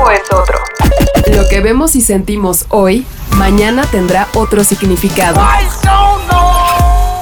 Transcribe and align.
tiempo 0.00 0.10
es 0.10 0.32
otro. 0.32 0.58
Lo 1.34 1.48
que 1.48 1.60
vemos 1.60 1.96
y 1.96 2.00
sentimos 2.00 2.66
hoy, 2.68 3.06
mañana 3.36 3.84
tendrá 3.90 4.28
otro 4.34 4.64
significado. 4.64 5.40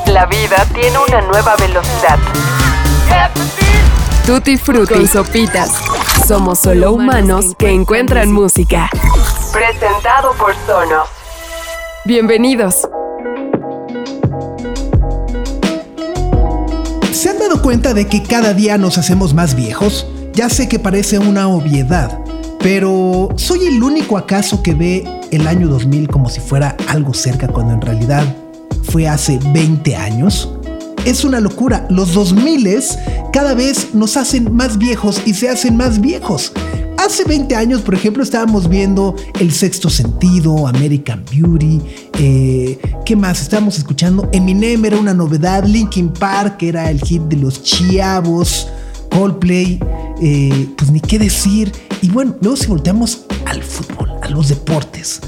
La 0.06 0.27
vida 0.27 0.67
tiene 0.74 0.96
una 0.99 1.21
nueva 1.22 1.56
velocidad. 1.56 2.19
Tutti 4.27 4.56
Frutti 4.56 5.06
Sopitas. 5.06 5.71
Somos 6.27 6.59
solo 6.59 6.92
humanos 6.92 7.54
que 7.59 7.71
encuentran 7.71 8.31
música. 8.31 8.90
Presentado 9.53 10.33
por 10.35 10.54
Sonos. 10.67 11.08
Bienvenidos. 12.04 12.87
¿Se 17.12 17.30
han 17.30 17.38
dado 17.38 17.62
cuenta 17.62 17.95
de 17.95 18.06
que 18.06 18.23
cada 18.23 18.52
día 18.52 18.79
nos 18.79 18.98
hacemos 18.98 19.34
más 19.34 19.55
viejos? 19.55 20.06
Ya 20.33 20.48
sé 20.48 20.69
que 20.69 20.79
parece 20.79 21.19
una 21.19 21.48
obviedad, 21.48 22.20
pero 22.60 23.28
¿soy 23.36 23.66
el 23.66 23.82
único 23.82 24.16
acaso 24.16 24.62
que 24.62 24.74
ve 24.74 25.04
el 25.30 25.46
año 25.46 25.68
2000 25.68 26.08
como 26.08 26.28
si 26.28 26.40
fuera 26.40 26.76
algo 26.88 27.14
cerca 27.14 27.48
cuando 27.48 27.74
en 27.74 27.80
realidad 27.80 28.36
fue 28.82 29.06
hace 29.06 29.38
20 29.52 29.96
años? 29.96 30.50
Es 31.04 31.24
una 31.24 31.40
locura, 31.40 31.86
los 31.88 32.12
2000 32.12 32.68
cada 33.32 33.54
vez 33.54 33.94
nos 33.94 34.16
hacen 34.16 34.54
más 34.54 34.78
viejos 34.78 35.22
y 35.24 35.34
se 35.34 35.48
hacen 35.48 35.76
más 35.76 36.00
viejos. 36.00 36.52
Hace 36.98 37.24
20 37.24 37.54
años, 37.54 37.80
por 37.82 37.94
ejemplo, 37.94 38.22
estábamos 38.22 38.68
viendo 38.68 39.14
El 39.38 39.52
Sexto 39.52 39.88
Sentido, 39.88 40.66
American 40.66 41.24
Beauty, 41.30 41.80
eh, 42.18 42.78
¿qué 43.06 43.14
más? 43.14 43.40
Estábamos 43.40 43.78
escuchando 43.78 44.28
Eminem, 44.32 44.84
era 44.84 44.98
una 44.98 45.14
novedad, 45.14 45.64
Linkin 45.64 46.09
Park, 46.09 46.62
era 46.64 46.90
el 46.90 47.00
hit 47.00 47.22
de 47.22 47.36
los 47.36 47.62
chiavos, 47.62 48.68
Coldplay, 49.10 49.78
eh, 50.20 50.68
pues 50.76 50.90
ni 50.90 51.00
qué 51.00 51.18
decir. 51.20 51.72
Y 52.01 52.11
bueno, 52.11 52.34
luego 52.41 52.57
si 52.57 52.66
volteamos 52.69 53.27
al 53.47 53.62
fútbol, 53.62 54.11
a 54.23 54.29
los 54.29 54.49
deportes. 54.49 55.21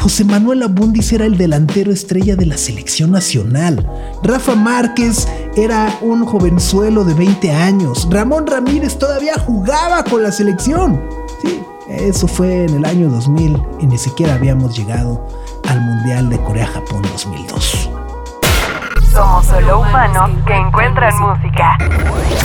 José 0.00 0.24
Manuel 0.24 0.62
Abundis 0.62 1.12
era 1.12 1.26
el 1.26 1.36
delantero 1.36 1.92
estrella 1.92 2.36
de 2.36 2.46
la 2.46 2.56
selección 2.56 3.10
nacional. 3.10 3.84
Rafa 4.22 4.54
Márquez 4.54 5.28
era 5.56 5.98
un 6.00 6.24
jovenzuelo 6.24 7.04
de 7.04 7.14
20 7.14 7.50
años. 7.52 8.08
Ramón 8.10 8.46
Ramírez 8.46 8.96
todavía 8.98 9.34
jugaba 9.38 10.04
con 10.04 10.22
la 10.22 10.30
selección. 10.30 11.02
Sí, 11.42 11.60
eso 11.88 12.28
fue 12.28 12.64
en 12.64 12.76
el 12.76 12.84
año 12.84 13.08
2000 13.10 13.60
y 13.80 13.86
ni 13.86 13.98
siquiera 13.98 14.34
habíamos 14.34 14.76
llegado 14.78 15.26
al 15.68 15.80
Mundial 15.80 16.30
de 16.30 16.38
Corea-Japón 16.38 17.02
2002. 17.02 17.90
Somos 19.12 19.46
solo 19.46 19.80
humanos 19.80 20.30
que 20.46 20.54
encuentran 20.54 21.12
música. 21.20 21.76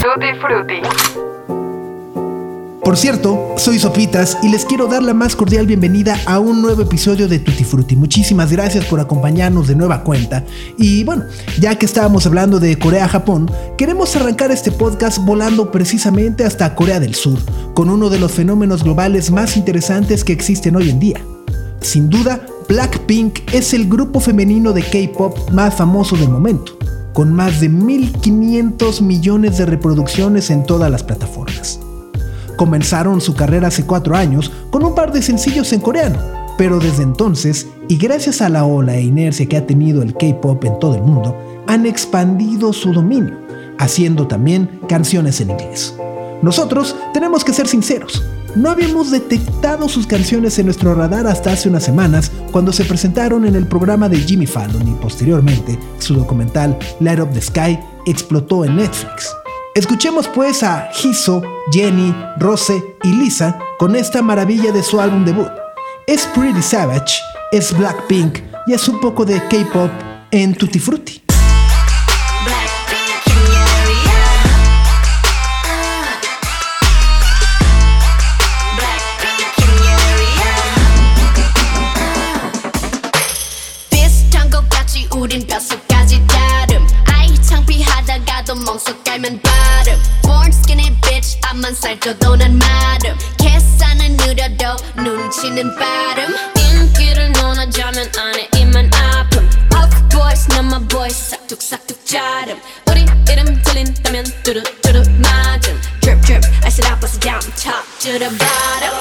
Tutti 0.01 0.33
Frutti. 0.41 1.32
Por 2.83 2.97
cierto, 2.97 3.55
soy 3.55 3.79
Sopitas 3.79 4.37
y 4.43 4.49
les 4.49 4.65
quiero 4.65 4.87
dar 4.87 5.01
la 5.03 5.13
más 5.13 5.37
cordial 5.37 5.65
bienvenida 5.65 6.19
a 6.25 6.39
un 6.39 6.61
nuevo 6.61 6.81
episodio 6.81 7.29
de 7.29 7.39
Tutti 7.39 7.63
Frutti. 7.63 7.95
Muchísimas 7.95 8.51
gracias 8.51 8.83
por 8.83 8.99
acompañarnos 8.99 9.69
de 9.69 9.75
nueva 9.75 10.03
cuenta. 10.03 10.43
Y 10.77 11.05
bueno, 11.05 11.23
ya 11.61 11.77
que 11.77 11.85
estábamos 11.85 12.25
hablando 12.25 12.59
de 12.59 12.77
Corea-Japón, 12.77 13.49
queremos 13.77 14.13
arrancar 14.17 14.51
este 14.51 14.69
podcast 14.69 15.19
volando 15.19 15.71
precisamente 15.71 16.43
hasta 16.43 16.75
Corea 16.75 16.99
del 16.99 17.15
Sur, 17.15 17.39
con 17.73 17.89
uno 17.89 18.09
de 18.09 18.19
los 18.19 18.33
fenómenos 18.33 18.83
globales 18.83 19.31
más 19.31 19.55
interesantes 19.55 20.25
que 20.25 20.33
existen 20.33 20.75
hoy 20.75 20.89
en 20.89 20.99
día. 20.99 21.21
Sin 21.79 22.09
duda, 22.09 22.45
Blackpink 22.67 23.53
es 23.53 23.73
el 23.73 23.87
grupo 23.87 24.19
femenino 24.19 24.73
de 24.73 24.83
K-pop 24.83 25.51
más 25.51 25.73
famoso 25.73 26.17
del 26.17 26.29
momento, 26.29 26.77
con 27.13 27.33
más 27.33 27.61
de 27.61 27.71
1.500 27.71 29.01
millones 29.01 29.57
de 29.57 29.67
reproducciones 29.67 30.49
en 30.49 30.65
todas 30.65 30.91
las 30.91 31.03
plataformas. 31.03 31.79
Comenzaron 32.55 33.21
su 33.21 33.35
carrera 33.35 33.67
hace 33.67 33.85
cuatro 33.85 34.15
años 34.15 34.51
con 34.69 34.83
un 34.83 34.95
par 34.95 35.11
de 35.11 35.21
sencillos 35.21 35.73
en 35.73 35.81
coreano, 35.81 36.19
pero 36.57 36.79
desde 36.79 37.03
entonces, 37.03 37.67
y 37.87 37.97
gracias 37.97 38.41
a 38.41 38.49
la 38.49 38.65
ola 38.65 38.95
e 38.95 39.01
inercia 39.01 39.47
que 39.47 39.57
ha 39.57 39.65
tenido 39.65 40.01
el 40.01 40.13
K-Pop 40.13 40.63
en 40.65 40.79
todo 40.79 40.95
el 40.95 41.01
mundo, 41.01 41.35
han 41.67 41.85
expandido 41.85 42.73
su 42.73 42.93
dominio, 42.93 43.35
haciendo 43.79 44.27
también 44.27 44.69
canciones 44.87 45.41
en 45.41 45.51
inglés. 45.51 45.95
Nosotros 46.41 46.95
tenemos 47.13 47.43
que 47.43 47.53
ser 47.53 47.67
sinceros, 47.67 48.21
no 48.55 48.69
habíamos 48.69 49.09
detectado 49.09 49.89
sus 49.89 50.05
canciones 50.05 50.59
en 50.59 50.65
nuestro 50.65 50.93
radar 50.93 51.25
hasta 51.25 51.53
hace 51.53 51.69
unas 51.69 51.83
semanas 51.83 52.31
cuando 52.51 52.71
se 52.71 52.85
presentaron 52.85 53.45
en 53.45 53.55
el 53.55 53.65
programa 53.65 54.07
de 54.09 54.17
Jimmy 54.17 54.45
Fallon 54.45 54.87
y 54.87 54.93
posteriormente 54.93 55.79
su 55.97 56.13
documental 56.13 56.77
Light 56.99 57.19
Up 57.19 57.31
the 57.31 57.41
Sky 57.41 57.79
explotó 58.05 58.63
en 58.63 58.75
Netflix. 58.75 59.33
Escuchemos 59.75 60.27
pues 60.27 60.61
a 60.61 60.91
Hiso, 61.03 61.41
Jenny, 61.71 62.13
Rose 62.37 62.95
y 63.01 63.07
Lisa 63.07 63.57
con 63.79 63.95
esta 63.95 64.21
maravilla 64.21 64.71
de 64.71 64.83
su 64.83 65.01
álbum 65.01 65.25
debut. 65.25 65.49
Es 66.05 66.27
Pretty 66.27 66.61
Savage, 66.61 67.19
es 67.51 67.75
Blackpink 67.75 68.37
y 68.67 68.73
es 68.73 68.87
un 68.87 68.99
poco 68.99 69.25
de 69.25 69.41
K-pop 69.47 69.89
en 70.29 70.53
Tutti 70.53 70.77
Frutti. 70.77 71.23
만 91.63 91.73
살쪄도 91.73 92.35
난 92.35 92.59
마름 92.59 93.17
계산은 93.37 94.17
느려도 94.17 94.75
눈치는 94.97 95.73
빠름 95.77 96.35
인기를 96.57 97.31
논하자면 97.31 98.11
안에 98.17 98.49
입만 98.57 98.91
아픔 98.93 99.49
Of 99.73 100.09
boys 100.09 100.49
난 100.49 100.65
my 100.65 100.85
boys 100.89 101.15
싹둑싹둑 101.15 102.05
자름 102.05 102.59
우리 102.91 103.05
이름 103.31 103.63
들린다면 103.63 104.25
뚜루뚜루 104.43 105.03
맞음 105.21 105.79
Drip 106.01 106.21
drip 106.25 106.45
I 106.63 106.67
said 106.67 106.85
I 106.85 106.99
bust 106.99 107.15
it 107.15 107.21
down 107.23 107.39
top 107.55 107.87
to 107.99 108.19
the 108.19 108.27
bottom 108.37 108.91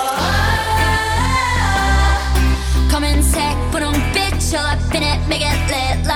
검은색 2.92 3.42
분홍빛 3.72 4.22
all 4.54 4.66
up 4.66 4.94
in 4.94 5.02
it 5.02 5.18
make 5.26 5.42
it 5.42 5.58
lit 5.66 6.11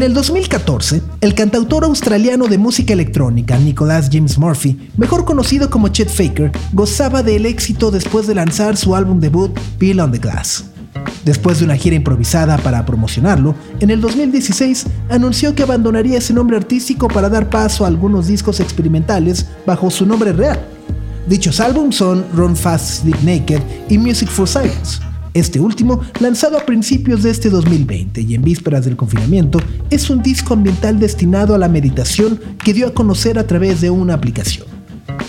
En 0.00 0.04
el 0.04 0.14
2014, 0.14 1.02
el 1.20 1.34
cantautor 1.34 1.84
australiano 1.84 2.46
de 2.46 2.56
música 2.56 2.94
electrónica 2.94 3.58
Nicholas 3.58 4.08
James 4.10 4.38
Murphy, 4.38 4.88
mejor 4.96 5.26
conocido 5.26 5.68
como 5.68 5.88
Chet 5.88 6.08
Faker, 6.08 6.52
gozaba 6.72 7.22
del 7.22 7.44
éxito 7.44 7.90
después 7.90 8.26
de 8.26 8.34
lanzar 8.34 8.78
su 8.78 8.96
álbum 8.96 9.20
debut 9.20 9.54
Bill 9.78 10.00
on 10.00 10.10
the 10.10 10.16
Glass. 10.18 10.64
Después 11.26 11.58
de 11.58 11.66
una 11.66 11.76
gira 11.76 11.96
improvisada 11.96 12.56
para 12.56 12.86
promocionarlo, 12.86 13.54
en 13.80 13.90
el 13.90 14.00
2016 14.00 14.86
anunció 15.10 15.54
que 15.54 15.64
abandonaría 15.64 16.16
ese 16.16 16.32
nombre 16.32 16.56
artístico 16.56 17.06
para 17.06 17.28
dar 17.28 17.50
paso 17.50 17.84
a 17.84 17.88
algunos 17.88 18.26
discos 18.26 18.58
experimentales 18.58 19.48
bajo 19.66 19.90
su 19.90 20.06
nombre 20.06 20.32
real. 20.32 20.64
Dichos 21.28 21.60
álbumes 21.60 21.96
son 21.96 22.24
Run 22.34 22.56
Fast 22.56 23.02
Sleep 23.02 23.22
Naked 23.22 23.60
y 23.90 23.98
Music 23.98 24.30
for 24.30 24.48
Silence. 24.48 25.09
Este 25.32 25.60
último, 25.60 26.00
lanzado 26.18 26.58
a 26.58 26.66
principios 26.66 27.22
de 27.22 27.30
este 27.30 27.50
2020 27.50 28.22
y 28.22 28.34
en 28.34 28.42
vísperas 28.42 28.84
del 28.84 28.96
confinamiento, 28.96 29.60
es 29.88 30.10
un 30.10 30.22
disco 30.22 30.54
ambiental 30.54 30.98
destinado 30.98 31.54
a 31.54 31.58
la 31.58 31.68
meditación 31.68 32.40
que 32.62 32.74
dio 32.74 32.88
a 32.88 32.94
conocer 32.94 33.38
a 33.38 33.46
través 33.46 33.80
de 33.80 33.90
una 33.90 34.14
aplicación. 34.14 34.66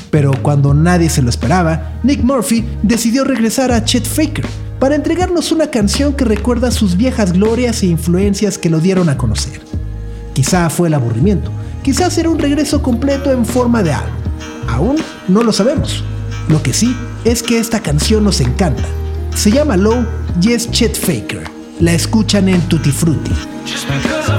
Pero 0.09 0.31
cuando 0.41 0.73
nadie 0.73 1.09
se 1.09 1.21
lo 1.21 1.29
esperaba, 1.29 1.99
Nick 2.03 2.23
Murphy 2.23 2.65
decidió 2.81 3.23
regresar 3.23 3.71
a 3.71 3.85
Chet 3.85 4.05
Faker 4.05 4.45
para 4.79 4.95
entregarnos 4.95 5.51
una 5.51 5.67
canción 5.67 6.13
que 6.13 6.25
recuerda 6.25 6.71
sus 6.71 6.97
viejas 6.97 7.33
glorias 7.33 7.83
e 7.83 7.87
influencias 7.87 8.57
que 8.57 8.71
lo 8.71 8.79
dieron 8.79 9.07
a 9.07 9.17
conocer. 9.17 9.61
Quizá 10.33 10.71
fue 10.71 10.87
el 10.87 10.95
aburrimiento, 10.95 11.51
quizás 11.83 12.17
era 12.17 12.29
un 12.29 12.39
regreso 12.39 12.81
completo 12.81 13.31
en 13.31 13.45
forma 13.45 13.83
de 13.83 13.93
álbum. 13.93 14.15
Aún 14.67 14.97
no 15.27 15.43
lo 15.43 15.53
sabemos. 15.53 16.03
Lo 16.49 16.63
que 16.63 16.73
sí 16.73 16.95
es 17.23 17.43
que 17.43 17.59
esta 17.59 17.81
canción 17.81 18.23
nos 18.23 18.41
encanta. 18.41 18.83
Se 19.41 19.49
llama 19.49 19.75
Low 19.75 20.05
y 20.39 20.51
es 20.51 20.69
Chet 20.69 20.95
Faker. 20.95 21.49
La 21.79 21.93
escuchan 21.93 22.47
en 22.47 22.61
Tutti 22.69 22.91
Frutti. 22.91 23.31
Just 23.65 23.87
because 23.87 24.31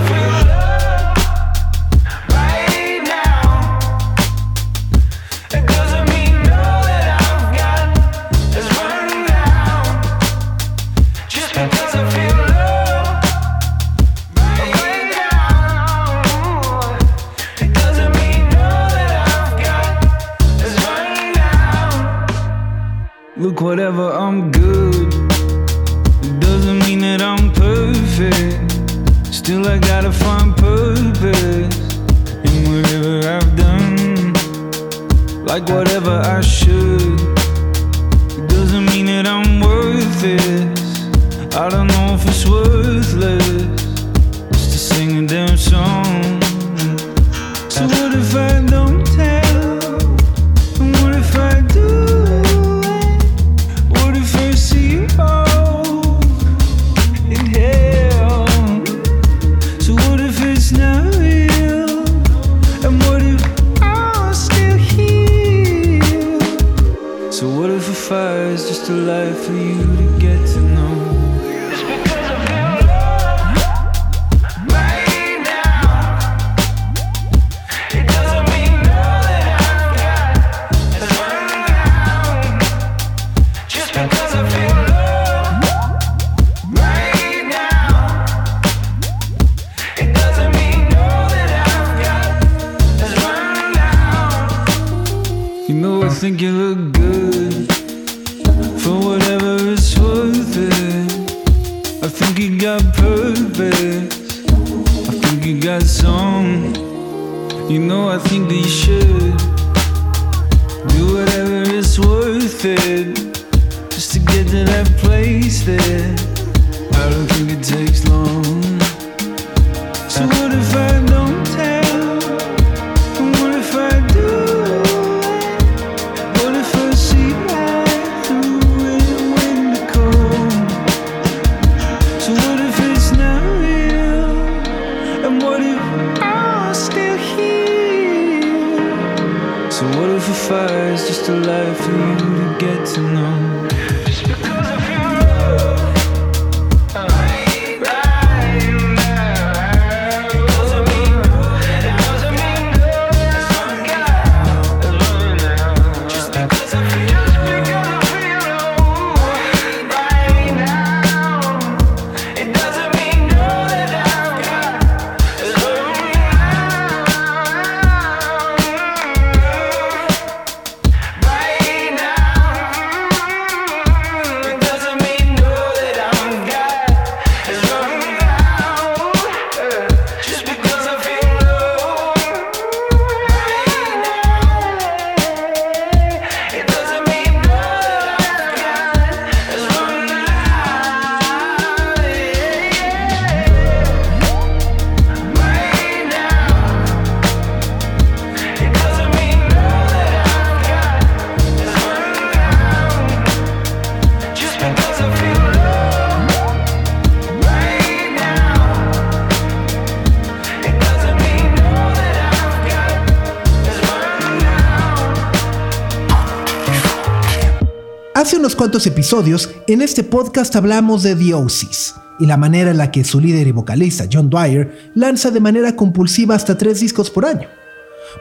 Episodios, 218.72 219.50
en 219.68 219.82
este 219.82 220.02
podcast 220.02 220.56
hablamos 220.56 221.02
de 221.02 221.14
The 221.14 221.34
Oasis 221.34 221.94
y 222.18 222.24
la 222.24 222.38
manera 222.38 222.70
en 222.70 222.78
la 222.78 222.90
que 222.90 223.04
su 223.04 223.20
líder 223.20 223.46
y 223.46 223.52
vocalista, 223.52 224.06
John 224.10 224.30
Dwyer, 224.30 224.90
lanza 224.94 225.30
de 225.30 225.40
manera 225.40 225.76
compulsiva 225.76 226.34
hasta 226.34 226.56
tres 226.56 226.80
discos 226.80 227.10
por 227.10 227.26
año. 227.26 227.48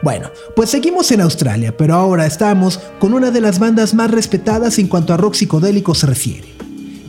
Bueno, 0.02 0.30
pues 0.54 0.68
seguimos 0.68 1.10
en 1.10 1.22
Australia, 1.22 1.74
pero 1.74 1.94
ahora 1.94 2.26
estamos 2.26 2.80
con 3.00 3.14
una 3.14 3.30
de 3.30 3.40
las 3.40 3.58
bandas 3.58 3.94
más 3.94 4.10
respetadas 4.10 4.78
en 4.78 4.88
cuanto 4.88 5.14
a 5.14 5.16
rock 5.16 5.34
psicodélico 5.34 5.94
se 5.94 6.06
refiere. 6.06 6.48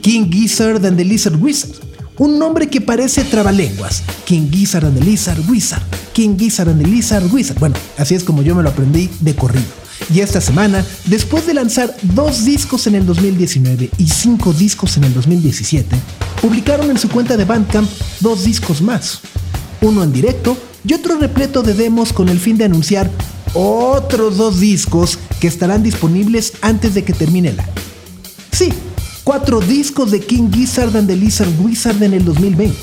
King 0.02 0.32
Gizzard 0.32 0.86
and 0.86 0.96
the 0.96 1.04
Lizard 1.04 1.36
Wizard. 1.36 1.76
Un 2.18 2.40
nombre 2.40 2.68
que 2.68 2.80
parece 2.80 3.26
trabalenguas. 3.26 4.04
King 4.24 4.50
Gizzard 4.50 4.86
and 4.86 4.98
the 4.98 5.04
Lizard 5.04 5.42
Wizard. 5.50 5.84
King 6.14 6.38
Gizzard 6.38 6.70
and 6.70 6.82
the 6.82 6.88
Lizard 6.88 7.26
Wizard. 7.30 7.60
Bueno, 7.60 7.76
así 7.98 8.16
es 8.16 8.24
como 8.24 8.42
yo 8.42 8.56
me 8.56 8.64
lo 8.64 8.70
aprendí 8.70 9.10
de 9.20 9.36
corrido. 9.36 9.83
Y 10.12 10.20
esta 10.20 10.42
semana, 10.42 10.86
después 11.06 11.46
de 11.46 11.54
lanzar 11.54 11.96
dos 12.02 12.46
discos 12.46 12.88
en 12.88 12.96
el 12.96 13.06
2019 13.06 13.90
y 13.98 14.08
cinco 14.08 14.54
discos 14.54 14.98
en 14.98 15.06
el 15.06 15.14
2017, 15.14 15.96
publicaron 16.42 16.90
en 16.90 16.98
su 16.98 17.10
cuenta 17.10 17.38
de 17.38 17.46
Bandcamp 17.46 17.90
dos 18.20 18.44
discos 18.44 18.82
más. 18.82 19.20
Uno 19.82 20.04
en 20.04 20.12
directo 20.12 20.58
y 20.86 20.94
otro 20.94 21.18
repleto 21.18 21.62
de 21.64 21.74
demos 21.74 22.14
con 22.14 22.30
el 22.30 22.40
fin 22.40 22.58
de 22.58 22.66
anunciar 22.66 23.10
otros 23.54 24.38
dos 24.38 24.60
discos 24.60 25.18
que 25.40 25.48
estarán 25.48 25.84
disponibles 25.84 26.54
antes 26.62 26.94
de 26.94 27.04
que 27.04 27.14
termine 27.14 27.50
el 27.50 27.60
año. 27.60 27.72
Sí, 28.52 28.74
cuatro 29.24 29.60
discos 29.62 30.12
de 30.12 30.20
King 30.20 30.52
Gizzard 30.52 30.96
and 30.96 31.08
the 31.08 31.16
Lizard 31.16 31.50
Wizard 31.60 32.02
en 32.04 32.14
el 32.14 32.26
2020. 32.26 32.76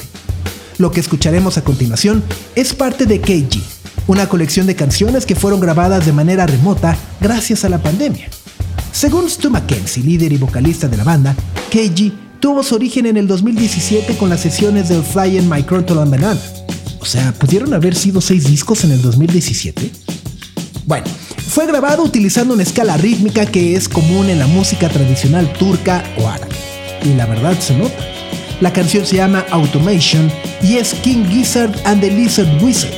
Lo 0.78 0.90
que 0.90 1.00
escucharemos 1.00 1.58
a 1.58 1.64
continuación 1.64 2.22
es 2.54 2.72
parte 2.72 3.04
de 3.04 3.20
KG, 3.20 3.62
una 4.10 4.28
colección 4.28 4.66
de 4.66 4.74
canciones 4.74 5.24
que 5.24 5.36
fueron 5.36 5.60
grabadas 5.60 6.04
de 6.04 6.12
manera 6.12 6.44
remota 6.44 6.96
gracias 7.20 7.64
a 7.64 7.68
la 7.68 7.78
pandemia. 7.78 8.28
Según 8.90 9.30
Stu 9.30 9.50
Mackenzie, 9.50 10.02
líder 10.02 10.32
y 10.32 10.36
vocalista 10.36 10.88
de 10.88 10.96
la 10.96 11.04
banda, 11.04 11.36
KG 11.70 12.40
tuvo 12.40 12.64
su 12.64 12.74
origen 12.74 13.06
en 13.06 13.16
el 13.16 13.28
2017 13.28 14.16
con 14.16 14.28
las 14.28 14.40
sesiones 14.40 14.88
del 14.88 15.04
Flying 15.04 15.48
My 15.48 15.62
Banana. 15.62 16.36
O 16.98 17.04
sea, 17.04 17.30
¿pudieron 17.34 17.72
haber 17.72 17.94
sido 17.94 18.20
seis 18.20 18.48
discos 18.48 18.82
en 18.82 18.90
el 18.90 19.00
2017? 19.00 19.92
Bueno, 20.86 21.06
fue 21.48 21.68
grabado 21.68 22.02
utilizando 22.02 22.54
una 22.54 22.64
escala 22.64 22.96
rítmica 22.96 23.46
que 23.46 23.76
es 23.76 23.88
común 23.88 24.28
en 24.28 24.40
la 24.40 24.48
música 24.48 24.88
tradicional 24.88 25.52
turca 25.52 26.02
o 26.18 26.28
árabe. 26.28 26.56
Y 27.04 27.14
la 27.14 27.26
verdad 27.26 27.56
se 27.60 27.76
nota. 27.76 28.04
La 28.60 28.72
canción 28.72 29.06
se 29.06 29.16
llama 29.16 29.46
Automation 29.52 30.32
y 30.64 30.78
es 30.78 30.94
King 30.94 31.26
Gizzard 31.30 31.72
and 31.84 32.00
the 32.00 32.10
Lizard 32.10 32.60
Wizard. 32.60 32.92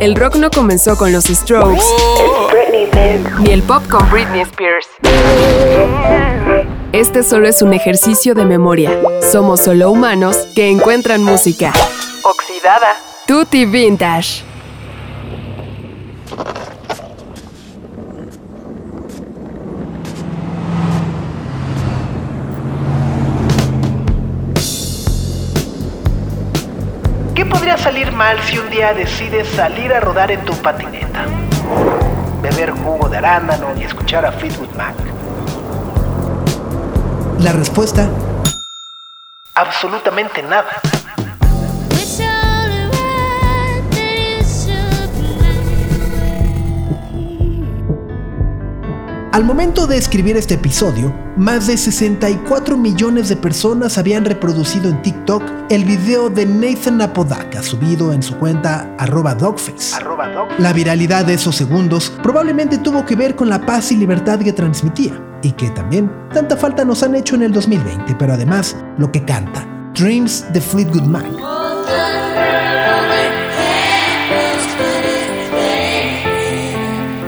El 0.00 0.16
rock 0.16 0.36
no 0.36 0.50
comenzó 0.50 0.96
con 0.96 1.12
los 1.12 1.26
Strokes, 1.26 1.84
ni 3.40 3.50
el 3.50 3.62
pop 3.62 3.82
con 3.86 4.08
Britney 4.10 4.40
Spears. 4.40 4.86
Este 6.92 7.22
solo 7.22 7.46
es 7.46 7.60
un 7.60 7.74
ejercicio 7.74 8.34
de 8.34 8.46
memoria. 8.46 8.98
Somos 9.30 9.60
solo 9.60 9.90
humanos 9.90 10.38
que 10.54 10.70
encuentran 10.70 11.22
música. 11.22 11.74
Oxidada. 12.22 12.96
Tutti 13.26 13.66
Vintage. 13.66 14.49
Mal 28.30 28.40
si 28.44 28.58
un 28.58 28.70
día 28.70 28.94
decides 28.94 29.48
salir 29.56 29.92
a 29.92 29.98
rodar 29.98 30.30
en 30.30 30.44
tu 30.44 30.54
patineta? 30.62 31.26
Beber 32.40 32.70
jugo 32.70 33.08
de 33.08 33.16
arándano 33.16 33.74
y 33.76 33.82
escuchar 33.82 34.24
a 34.24 34.30
Fleetwood 34.30 34.70
Mac. 34.76 34.94
La 37.40 37.52
respuesta, 37.52 38.08
absolutamente 39.54 40.44
nada. 40.44 40.80
Al 49.32 49.44
momento 49.44 49.86
de 49.86 49.96
escribir 49.96 50.36
este 50.36 50.54
episodio, 50.54 51.14
más 51.36 51.68
de 51.68 51.76
64 51.76 52.76
millones 52.76 53.28
de 53.28 53.36
personas 53.36 53.96
habían 53.96 54.24
reproducido 54.24 54.88
en 54.88 55.00
TikTok 55.02 55.44
el 55.68 55.84
video 55.84 56.30
de 56.30 56.46
Nathan 56.46 57.00
Apodaca 57.00 57.62
subido 57.62 58.12
en 58.12 58.24
su 58.24 58.36
cuenta 58.38 58.92
arroba 58.98 59.36
dogface. 59.36 59.94
La 60.58 60.72
viralidad 60.72 61.26
de 61.26 61.34
esos 61.34 61.54
segundos 61.54 62.12
probablemente 62.24 62.78
tuvo 62.78 63.06
que 63.06 63.14
ver 63.14 63.36
con 63.36 63.48
la 63.48 63.64
paz 63.64 63.92
y 63.92 63.96
libertad 63.96 64.40
que 64.40 64.52
transmitía, 64.52 65.12
y 65.44 65.52
que 65.52 65.70
también 65.70 66.10
tanta 66.34 66.56
falta 66.56 66.84
nos 66.84 67.04
han 67.04 67.14
hecho 67.14 67.36
en 67.36 67.42
el 67.42 67.52
2020, 67.52 68.16
pero 68.18 68.32
además 68.32 68.76
lo 68.98 69.12
que 69.12 69.24
canta, 69.24 69.64
Dreams 69.94 70.52
de 70.52 70.60
Fleetwood 70.60 71.04
Mac. 71.04 71.26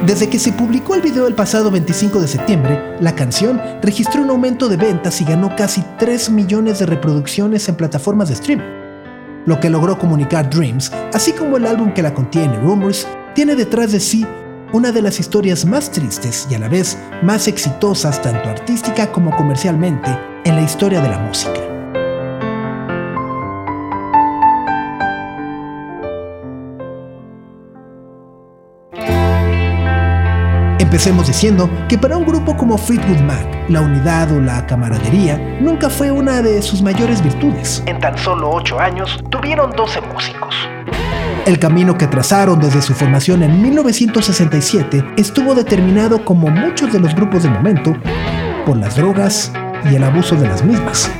Desde 0.06 0.28
que 0.28 0.40
se 0.40 0.52
publicó 0.52 0.96
el 0.96 1.00
video 1.00 1.28
el 1.28 1.36
pasado 1.36 1.70
25 1.70 2.20
de 2.20 2.26
septiembre, 2.26 2.96
la 3.00 3.14
canción 3.14 3.62
registró 3.80 4.22
un 4.22 4.30
aumento 4.30 4.68
de 4.68 4.76
ventas 4.76 5.20
y 5.20 5.24
ganó 5.24 5.54
casi 5.54 5.84
3 5.96 6.30
millones 6.30 6.80
de 6.80 6.86
reproducciones 6.86 7.68
en 7.68 7.76
plataformas 7.76 8.26
de 8.26 8.34
streaming. 8.34 8.64
Lo 9.46 9.60
que 9.60 9.70
logró 9.70 9.96
comunicar 10.00 10.50
Dreams, 10.50 10.90
así 11.12 11.30
como 11.30 11.56
el 11.56 11.66
álbum 11.66 11.94
que 11.94 12.02
la 12.02 12.14
contiene, 12.14 12.58
Rumors, 12.58 13.06
tiene 13.32 13.54
detrás 13.54 13.92
de 13.92 14.00
sí 14.00 14.26
una 14.72 14.90
de 14.90 15.02
las 15.02 15.20
historias 15.20 15.64
más 15.64 15.92
tristes 15.92 16.48
y 16.50 16.56
a 16.56 16.58
la 16.58 16.68
vez 16.68 16.98
más 17.22 17.46
exitosas 17.46 18.20
tanto 18.20 18.48
artística 18.48 19.12
como 19.12 19.30
comercialmente 19.36 20.10
en 20.44 20.56
la 20.56 20.62
historia 20.62 21.00
de 21.00 21.10
la 21.10 21.18
música. 21.18 21.71
Empecemos 30.92 31.26
diciendo 31.26 31.70
que 31.88 31.96
para 31.96 32.18
un 32.18 32.26
grupo 32.26 32.54
como 32.54 32.76
Fleetwood 32.76 33.20
Mac, 33.20 33.46
la 33.70 33.80
unidad 33.80 34.30
o 34.30 34.38
la 34.38 34.66
camaradería 34.66 35.38
nunca 35.58 35.88
fue 35.88 36.10
una 36.10 36.42
de 36.42 36.60
sus 36.60 36.82
mayores 36.82 37.22
virtudes. 37.22 37.82
En 37.86 37.98
tan 37.98 38.18
solo 38.18 38.50
8 38.50 38.78
años 38.78 39.18
tuvieron 39.30 39.70
12 39.70 40.02
músicos. 40.02 40.54
El 41.46 41.58
camino 41.58 41.96
que 41.96 42.06
trazaron 42.08 42.60
desde 42.60 42.82
su 42.82 42.92
formación 42.92 43.42
en 43.42 43.62
1967 43.62 45.02
estuvo 45.16 45.54
determinado 45.54 46.26
como 46.26 46.48
muchos 46.48 46.92
de 46.92 47.00
los 47.00 47.14
grupos 47.14 47.44
del 47.44 47.52
momento 47.52 47.96
por 48.66 48.76
las 48.76 48.94
drogas 48.94 49.50
y 49.90 49.94
el 49.94 50.04
abuso 50.04 50.36
de 50.36 50.46
las 50.46 50.62
mismas. 50.62 51.10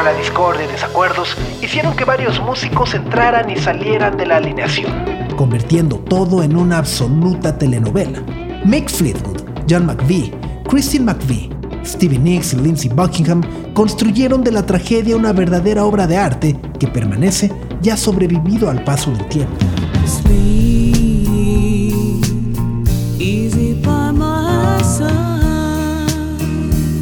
Pero 0.00 0.12
la 0.12 0.18
discordia 0.18 0.64
y 0.64 0.68
desacuerdos 0.68 1.36
hicieron 1.60 1.94
que 1.94 2.06
varios 2.06 2.40
músicos 2.40 2.94
entraran 2.94 3.50
y 3.50 3.56
salieran 3.56 4.16
de 4.16 4.24
la 4.24 4.38
alineación, 4.38 4.90
convirtiendo 5.36 5.96
todo 5.98 6.42
en 6.42 6.56
una 6.56 6.78
absoluta 6.78 7.58
telenovela. 7.58 8.22
Mick 8.64 8.88
Fleetwood, 8.88 9.42
John 9.68 9.84
McVie, 9.84 10.32
Christine 10.66 11.04
McVie, 11.04 11.50
Stevie 11.84 12.18
Nicks 12.18 12.54
y 12.54 12.56
Lindsey 12.56 12.88
Buckingham 12.88 13.42
construyeron 13.74 14.42
de 14.42 14.52
la 14.52 14.64
tragedia 14.64 15.16
una 15.16 15.34
verdadera 15.34 15.84
obra 15.84 16.06
de 16.06 16.16
arte 16.16 16.56
que 16.78 16.88
permanece 16.88 17.52
y 17.82 17.90
ha 17.90 17.96
sobrevivido 17.98 18.70
al 18.70 18.82
paso 18.82 19.10
del 19.10 19.28
tiempo. 19.28 19.58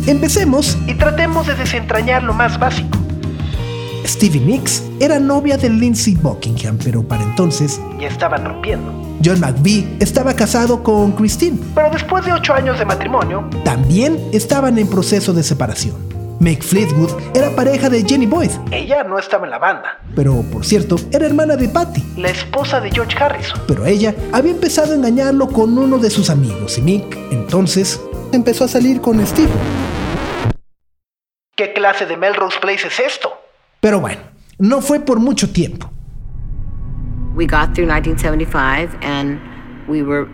Empecemos 0.08 0.78
y 0.86 0.94
tratemos 0.94 1.46
de 1.46 1.54
desentrañar 1.54 2.22
lo 2.22 2.32
más 2.32 2.58
básico. 2.58 2.96
Stevie 4.06 4.40
Nicks 4.40 4.82
era 5.00 5.20
novia 5.20 5.58
de 5.58 5.68
Lindsey 5.68 6.14
Buckingham, 6.14 6.78
pero 6.82 7.02
para 7.02 7.22
entonces 7.22 7.78
ya 8.00 8.08
estaban 8.08 8.42
rompiendo. 8.42 8.90
John 9.22 9.38
McVie 9.38 9.98
estaba 10.00 10.32
casado 10.32 10.82
con 10.82 11.12
Christine, 11.12 11.58
pero 11.74 11.90
después 11.90 12.24
de 12.24 12.32
ocho 12.32 12.54
años 12.54 12.78
de 12.78 12.86
matrimonio, 12.86 13.50
también 13.66 14.18
estaban 14.32 14.78
en 14.78 14.88
proceso 14.88 15.34
de 15.34 15.42
separación. 15.42 15.96
Mick 16.40 16.62
Fleetwood 16.62 17.10
era 17.34 17.50
pareja 17.50 17.90
de 17.90 18.02
Jenny 18.02 18.24
Boyd. 18.24 18.52
Ella 18.70 19.04
no 19.04 19.18
estaba 19.18 19.44
en 19.44 19.50
la 19.50 19.58
banda. 19.58 20.00
Pero, 20.16 20.40
por 20.50 20.64
cierto, 20.64 20.96
era 21.10 21.26
hermana 21.26 21.54
de 21.54 21.68
Patty, 21.68 22.02
la 22.16 22.30
esposa 22.30 22.80
de 22.80 22.90
George 22.90 23.14
Harrison. 23.22 23.60
Pero 23.68 23.84
ella 23.84 24.14
había 24.32 24.52
empezado 24.52 24.94
a 24.94 24.96
engañarlo 24.96 25.48
con 25.48 25.76
uno 25.76 25.98
de 25.98 26.08
sus 26.08 26.30
amigos 26.30 26.78
y 26.78 26.80
Mick, 26.80 27.18
entonces, 27.30 28.00
empezó 28.32 28.64
a 28.64 28.68
salir 28.68 29.02
con 29.02 29.24
Steve. 29.26 29.52
¿Qué 31.58 31.74
clase 31.74 32.06
de 32.06 32.16
Melrose 32.16 32.58
Place 32.60 32.86
es 32.86 33.00
esto? 33.00 33.32
Pero 33.80 34.00
bueno, 34.00 34.20
no 34.58 34.80
fue 34.80 35.00
por 35.00 35.18
mucho 35.18 35.52
tiempo. 35.52 35.90
we 37.38 37.46
got 37.46 37.72
through 37.72 37.86
1975 37.86 38.96
and 39.00 39.40
we 39.86 40.02
were 40.02 40.28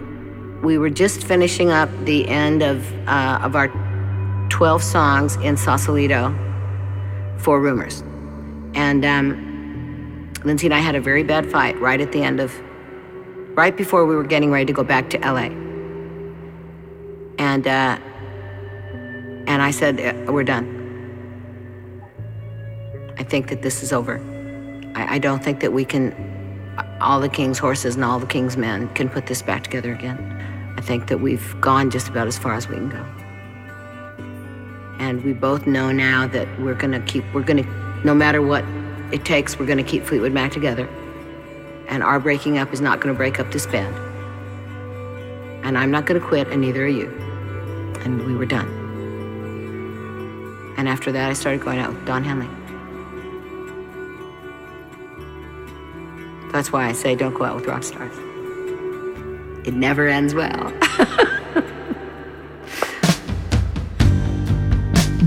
we 0.63 0.79
were 0.79 0.89
just 0.89 1.23
finishing 1.23 1.71
up 1.71 1.91
the 2.07 2.27
end 2.29 2.63
of 2.63 2.83
uh, 3.07 3.41
of 3.43 3.55
our 3.55 3.69
12 4.49 4.83
songs 4.83 5.37
in 5.37 5.55
Sausalito 5.59 6.35
for 7.37 7.61
Rumors, 7.61 8.03
and 8.75 9.05
um, 9.05 10.33
Lindsay 10.45 10.67
and 10.67 10.75
I 10.75 10.79
had 10.79 10.95
a 10.95 11.01
very 11.01 11.23
bad 11.25 11.51
fight 11.51 11.79
right 11.79 12.01
at 12.01 12.13
the 12.13 12.23
end 12.23 12.41
of 12.41 12.59
right 13.55 13.77
before 13.77 14.07
we 14.07 14.17
were 14.17 14.25
getting 14.25 14.51
ready 14.51 14.65
to 14.65 14.73
go 14.73 14.83
back 14.83 15.11
to 15.11 15.19
LA, 15.19 15.51
and 17.39 17.67
uh, 17.67 17.99
and 19.47 19.61
I 19.61 19.71
said 19.71 20.01
"Uh, 20.01 20.33
we're 20.33 20.45
done. 20.45 20.74
I 23.19 23.23
think 23.23 23.49
that 23.49 23.63
this 23.63 23.83
is 23.83 23.93
over. 23.93 24.21
I, 24.95 25.15
I 25.15 25.19
don't 25.19 25.43
think 25.43 25.61
that 25.61 25.73
we 25.73 25.85
can 25.85 26.13
all 27.01 27.21
the 27.21 27.29
king's 27.29 27.59
horses 27.59 27.95
and 27.95 28.05
all 28.05 28.19
the 28.19 28.27
king's 28.27 28.57
men 28.57 28.89
can 28.95 29.09
put 29.09 29.27
this 29.27 29.43
back 29.43 29.63
together 29.65 29.93
again. 29.93 30.75
I 30.77 30.81
think 30.81 31.09
that 31.09 31.19
we've 31.19 31.55
gone 31.61 31.91
just 31.91 32.09
about 32.09 32.27
as 32.27 32.39
far 32.39 32.55
as 32.55 32.69
we 32.69 32.77
can 32.77 32.89
go. 32.89 33.05
And 34.99 35.23
we 35.25 35.33
both 35.33 35.67
know 35.67 35.93
now 35.93 36.27
that 36.29 36.49
we're 36.61 36.75
gonna 36.75 37.01
keep, 37.01 37.25
we're 37.35 37.43
gonna, 37.43 37.65
no 38.05 38.15
matter 38.15 38.41
what 38.41 38.65
it 39.13 39.25
takes, 39.25 39.59
we're 39.59 39.67
gonna 39.67 39.85
keep 39.85 40.05
Fleetwood 40.05 40.33
Mac 40.33 40.53
together. 40.53 40.89
And 41.89 42.03
our 42.03 42.19
breaking 42.19 42.59
up 42.59 42.73
is 42.73 42.81
not 42.81 43.01
gonna 43.01 43.15
break 43.15 43.39
up 43.39 43.53
this 43.53 43.67
band. 43.67 43.95
And 45.65 45.77
I'm 45.79 45.91
not 45.91 46.07
gonna 46.07 46.21
quit, 46.21 46.49
and 46.49 46.61
neither 46.61 46.85
are 46.85 46.89
you. 46.89 47.09
And 48.05 48.25
we 48.27 48.35
were 48.35 48.47
done. 48.47 48.69
And 50.77 50.89
after 50.89 51.13
that, 51.13 51.31
I 51.31 51.35
started 51.35 51.61
going 51.61 51.79
out 51.79 51.93
with 51.93 52.05
Don 52.05 52.25
Henley. 52.25 52.49
That's 56.53 56.73
why 56.73 56.89
I 56.89 56.95
say 56.95 57.17
don't 57.17 57.35
go 57.35 57.45
out 57.45 57.57
with 57.57 57.67
rock 57.67 57.83
stars. 57.83 58.15
It 59.65 59.75
never 59.75 60.09
ends 60.09 60.35
well. 60.35 60.73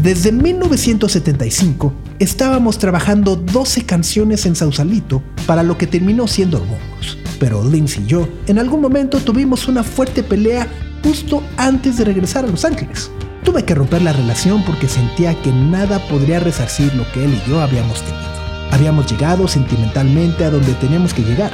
Desde 0.02 0.32
1975 0.32 1.92
estábamos 2.20 2.78
trabajando 2.78 3.36
12 3.36 3.86
canciones 3.86 4.46
en 4.46 4.56
Sausalito 4.56 5.22
para 5.46 5.64
lo 5.64 5.78
que 5.78 5.86
terminó 5.86 6.28
siendo 6.28 6.60
Rumors. 6.60 7.18
Pero 7.40 7.64
Lindsay 7.64 8.04
y 8.04 8.08
yo 8.08 8.30
en 8.48 8.58
algún 8.60 8.80
momento 8.80 9.20
tuvimos 9.20 9.68
una 9.68 9.84
fuerte 9.84 10.24
pelea 10.24 10.68
justo 11.04 11.44
antes 11.58 11.98
de 11.98 12.06
regresar 12.06 12.46
a 12.46 12.48
Los 12.48 12.64
Ángeles. 12.64 13.12
Tuve 13.44 13.66
que 13.66 13.76
romper 13.76 14.02
la 14.02 14.14
relación 14.14 14.64
porque 14.64 14.88
sentía 14.88 15.34
que 15.42 15.52
nada 15.52 16.00
podría 16.08 16.40
resarcir 16.40 16.94
lo 16.96 17.10
que 17.12 17.26
él 17.26 17.34
y 17.34 17.50
yo 17.50 17.60
habíamos 17.60 18.02
tenido. 18.02 18.37
Habíamos 18.72 19.10
llegado 19.12 19.48
sentimentalmente 19.48 20.44
a 20.44 20.50
donde 20.50 20.74
tenemos 20.76 21.14
que 21.14 21.24
llegar. 21.24 21.52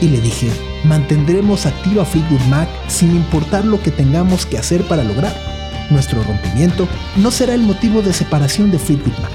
Y 0.00 0.08
le 0.08 0.20
dije, 0.20 0.50
mantendremos 0.84 1.66
activo 1.66 2.00
a 2.00 2.04
Fleetwood 2.04 2.40
Mac 2.48 2.68
sin 2.88 3.14
importar 3.14 3.64
lo 3.64 3.80
que 3.80 3.90
tengamos 3.90 4.46
que 4.46 4.58
hacer 4.58 4.82
para 4.82 5.04
lograrlo. 5.04 5.38
Nuestro 5.90 6.22
rompimiento 6.22 6.88
no 7.16 7.30
será 7.30 7.54
el 7.54 7.62
motivo 7.62 8.02
de 8.02 8.12
separación 8.12 8.70
de 8.70 8.78
Fleetwood 8.78 9.18
Mac. 9.20 9.30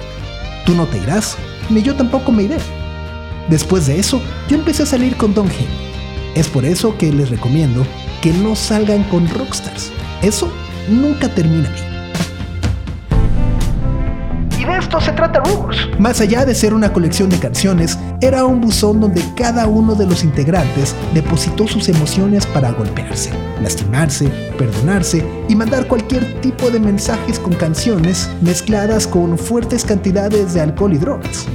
Tú 0.66 0.74
no 0.76 0.86
te 0.88 0.98
irás, 0.98 1.38
ni 1.70 1.82
yo 1.82 1.96
tampoco 1.96 2.32
me 2.32 2.44
iré. 2.44 2.58
Después 3.50 3.88
de 3.88 4.00
eso, 4.00 4.22
yo 4.50 4.58
empecé 4.58 4.84
a 4.84 4.88
salir 4.88 5.16
con 5.16 5.34
Don 5.34 5.48
Henley. 5.48 5.88
Es 6.36 6.48
por 6.48 6.66
eso 6.66 6.98
que 6.98 7.12
les 7.12 7.30
recomiendo 7.30 7.86
que 8.22 8.34
no 8.34 8.56
salgan 8.56 9.04
con 9.04 9.28
rockstars. 9.30 9.92
Eso 10.22 10.52
nunca 10.90 11.30
termina 11.30 11.70
bien. 11.70 11.87
De 14.68 14.78
esto 14.78 15.00
se 15.00 15.14
trata 15.14 15.40
Rumors. 15.40 15.78
Más 15.98 16.20
allá 16.20 16.46
de 16.46 16.54
ser 16.54 16.74
una 16.74 16.92
colección 16.92 17.30
de 17.30 17.40
canciones, 17.40 17.98
era 18.20 18.44
un 18.44 18.60
buzón 18.60 19.00
donde 19.00 19.24
cada 19.38 19.66
uno 19.66 19.96
de 19.96 20.06
los 20.06 20.26
integrantes 20.26 20.94
depositó 21.14 21.70
sus 21.70 21.88
emociones 21.88 22.46
para 22.46 22.74
golpearse, 22.74 23.32
lastimarse, 23.64 24.28
perdonarse 24.58 25.26
y 25.48 25.56
mandar 25.56 25.88
cualquier 25.88 26.42
tipo 26.42 26.70
de 26.70 26.82
mensajes 26.82 27.40
con 27.40 27.54
canciones 27.54 28.30
mezcladas 28.42 29.08
con 29.08 29.38
fuertes 29.38 29.86
cantidades 29.86 30.54
de 30.54 30.60
alcohol 30.60 30.94
y 30.94 30.98
drogas. 30.98 31.48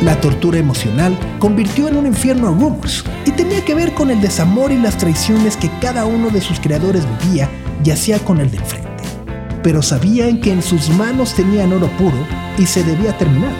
La 0.00 0.18
tortura 0.22 0.58
emocional 0.58 1.18
convirtió 1.38 1.88
en 1.88 1.98
un 1.98 2.06
infierno 2.06 2.48
a 2.48 2.50
Rumors 2.50 3.04
y 3.26 3.30
tenía 3.32 3.62
que 3.62 3.74
ver 3.74 3.92
con 3.92 4.10
el 4.10 4.22
desamor 4.22 4.72
y 4.72 4.78
las 4.78 4.96
traiciones 4.96 5.58
que 5.58 5.70
cada 5.82 6.06
uno 6.06 6.30
de 6.30 6.40
sus 6.40 6.58
creadores 6.60 7.04
vivía 7.20 7.50
y 7.84 7.90
hacía 7.90 8.18
con 8.18 8.40
el 8.40 8.50
del 8.50 8.64
frente. 8.64 9.04
Pero 9.62 9.82
sabían 9.82 10.40
que 10.40 10.52
en 10.52 10.62
sus 10.62 10.90
manos 10.90 11.34
tenían 11.34 11.72
oro 11.72 11.88
puro 11.98 12.16
y 12.58 12.66
se 12.66 12.82
debía 12.82 13.16
terminar. 13.16 13.52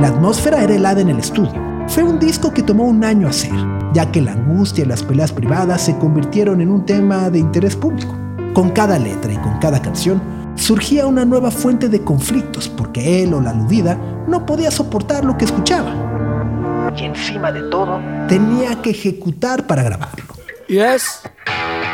La 0.00 0.08
atmósfera 0.08 0.62
era 0.62 0.74
helada 0.74 1.00
en 1.00 1.10
el 1.10 1.18
estudio. 1.18 1.70
Fue 1.88 2.02
un 2.02 2.18
disco 2.18 2.52
que 2.52 2.62
tomó 2.62 2.84
un 2.84 3.04
año 3.04 3.28
hacer, 3.28 3.52
ya 3.92 4.10
que 4.12 4.20
la 4.20 4.32
angustia 4.32 4.84
y 4.84 4.86
las 4.86 5.02
peleas 5.02 5.32
privadas 5.32 5.82
se 5.82 5.96
convirtieron 5.98 6.60
en 6.60 6.70
un 6.70 6.86
tema 6.86 7.30
de 7.30 7.40
interés 7.40 7.74
público. 7.74 8.16
Con 8.54 8.70
cada 8.70 8.98
letra 8.98 9.32
y 9.32 9.36
con 9.36 9.58
cada 9.58 9.80
canción 9.82 10.39
surgía 10.60 11.06
una 11.06 11.24
nueva 11.24 11.50
fuente 11.50 11.88
de 11.88 12.02
conflictos 12.04 12.68
porque 12.68 13.22
él 13.22 13.34
o 13.34 13.40
la 13.40 13.50
aludida 13.50 13.98
no 14.28 14.46
podía 14.46 14.70
soportar 14.70 15.24
lo 15.24 15.36
que 15.36 15.46
escuchaba. 15.46 16.92
Y 16.96 17.04
encima 17.04 17.50
de 17.50 17.62
todo, 17.70 18.00
tenía 18.28 18.80
que 18.82 18.90
ejecutar 18.90 19.66
para 19.66 19.82
grabarlo. 19.82 20.24
Yes. 20.68 21.22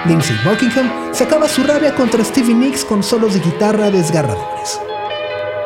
Lindsey 0.07 0.37
Buckingham 0.45 0.91
sacaba 1.13 1.49
su 1.49 1.63
rabia 1.65 1.95
contra 1.95 2.23
Stevie 2.23 2.55
Nicks 2.55 2.85
con 2.85 3.03
solos 3.03 3.35
de 3.35 3.41
guitarra 3.41 3.91
desgarradores. 3.91 4.81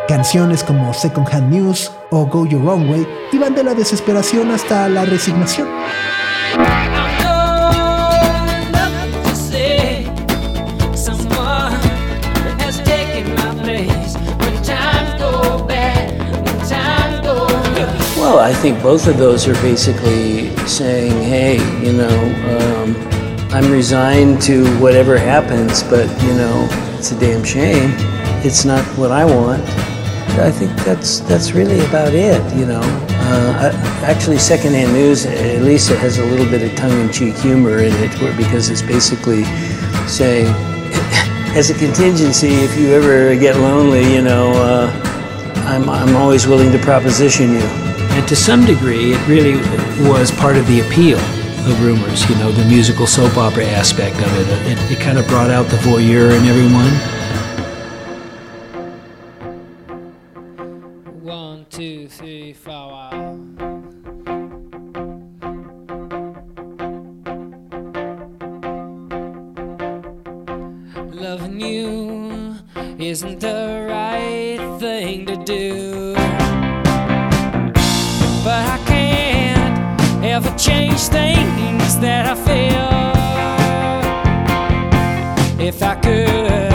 Canciones 0.09 0.65
como 0.65 0.93
Second 0.93 1.29
Hand 1.33 1.53
News 1.53 1.91
o 2.11 2.27
Go 2.27 2.47
Your 2.47 2.67
Own 2.69 2.89
Way 2.91 3.07
iban 3.33 3.55
de 3.55 3.65
la 3.65 3.75
desesperación 3.75 4.51
hasta 4.51 4.89
la 4.89 5.05
resignación. 5.05 5.69
Well, 18.31 18.39
I 18.39 18.53
think 18.53 18.81
both 18.81 19.09
of 19.09 19.19
those 19.19 19.49
are 19.49 19.55
basically 19.55 20.57
saying, 20.69 21.11
hey, 21.21 21.55
you 21.85 21.93
know, 21.93 22.17
um, 22.55 22.95
I'm 23.53 23.69
resigned 23.73 24.41
to 24.43 24.65
whatever 24.79 25.19
happens, 25.19 25.83
but, 25.83 26.07
you 26.23 26.35
know, 26.35 26.69
it's 26.97 27.11
a 27.11 27.19
damn 27.19 27.43
shame. 27.43 27.91
It's 28.47 28.65
not 28.65 28.85
what 28.97 29.11
I 29.11 29.25
want. 29.25 29.65
I 30.39 30.53
think 30.53 30.71
that's 30.85 31.19
that's 31.23 31.55
really 31.55 31.81
about 31.87 32.15
it, 32.15 32.41
you 32.57 32.67
know. 32.67 32.81
Uh, 32.81 33.73
I- 33.73 34.07
actually, 34.09 34.39
secondhand 34.39 34.93
news, 34.93 35.27
at 35.27 35.63
least 35.63 35.91
it 35.91 35.99
has 35.99 36.19
a 36.19 36.25
little 36.25 36.47
bit 36.47 36.63
of 36.63 36.73
tongue-in-cheek 36.79 37.35
humor 37.35 37.79
in 37.79 37.93
it, 37.95 38.37
because 38.37 38.71
it's 38.71 38.81
basically 38.81 39.43
saying, 40.07 40.47
as 41.59 41.71
a 41.71 41.75
contingency, 41.75 42.51
if 42.63 42.79
you 42.79 42.95
ever 42.95 43.35
get 43.35 43.57
lonely, 43.57 44.15
you 44.15 44.23
know, 44.23 44.53
uh, 44.53 44.89
I'm 45.67 45.89
I'm 45.89 46.15
always 46.15 46.47
willing 46.47 46.71
to 46.71 46.79
proposition 46.79 47.55
you. 47.55 47.90
And 48.21 48.29
to 48.29 48.37
some 48.37 48.67
degree, 48.67 49.15
it 49.15 49.27
really 49.27 49.57
was 50.07 50.31
part 50.31 50.59
of 50.59 50.67
the 50.67 50.81
appeal 50.81 51.17
of 51.19 51.83
Rumors, 51.83 52.29
you 52.29 52.37
know, 52.37 52.53
the 52.53 52.67
musical 52.67 53.07
soap 53.07 53.39
opera 53.39 53.65
aspect 53.65 54.17
of 54.17 54.37
it. 54.39 54.47
It, 54.71 54.93
it 54.93 55.01
kind 55.01 55.17
of 55.17 55.27
brought 55.27 55.49
out 55.49 55.69
the 55.69 55.79
voyeur 55.79 56.31
in 56.39 56.45
everyone. 56.45 56.93
One, 61.23 61.65
two, 61.71 62.09
three, 62.09 62.53
four. 62.53 63.01
Loving 71.15 71.59
you 71.59 72.57
isn't 72.99 73.41
the 73.41 73.87
right 73.89 74.79
thing 74.79 75.25
to 75.25 75.37
do. 75.43 76.40
Can't 80.41 80.47
ever 80.47 80.59
change 80.59 81.01
things 81.09 81.99
that 81.99 82.27
I 82.27 82.35
feel. 82.35 82.91
If 85.67 85.83
I 85.83 85.95
could, 85.97 86.70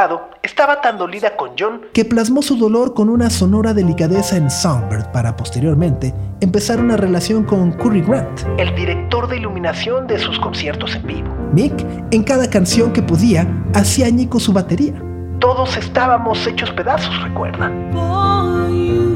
lado, 0.00 0.30
estaba 0.42 0.80
tan 0.80 0.96
dolida 0.96 1.36
con 1.36 1.50
John 1.58 1.82
que 1.92 2.06
plasmó 2.06 2.40
su 2.40 2.56
dolor 2.56 2.94
con 2.94 3.10
una 3.10 3.28
sonora 3.28 3.74
delicadeza 3.74 4.38
en 4.38 4.50
Songbird 4.50 5.12
para 5.12 5.36
posteriormente 5.36 6.14
empezar 6.40 6.80
una 6.80 6.96
relación 6.96 7.44
con 7.44 7.72
Curry 7.72 8.00
Grant, 8.00 8.40
el 8.56 8.74
director 8.74 9.28
de 9.28 9.36
iluminación 9.36 10.06
de 10.06 10.18
sus 10.18 10.38
conciertos 10.40 10.94
en 10.96 11.06
vivo. 11.06 11.28
Mick, 11.52 11.74
en 12.12 12.22
cada 12.22 12.48
canción 12.48 12.94
que 12.94 13.02
podía, 13.02 13.46
hacía 13.74 14.06
añico 14.06 14.40
su 14.40 14.54
batería. 14.54 14.94
Todos 15.38 15.76
estábamos 15.76 16.46
hechos 16.46 16.70
pedazos, 16.70 17.22
recuerda. 17.22 17.70
For 17.92 18.70
you, 18.70 19.10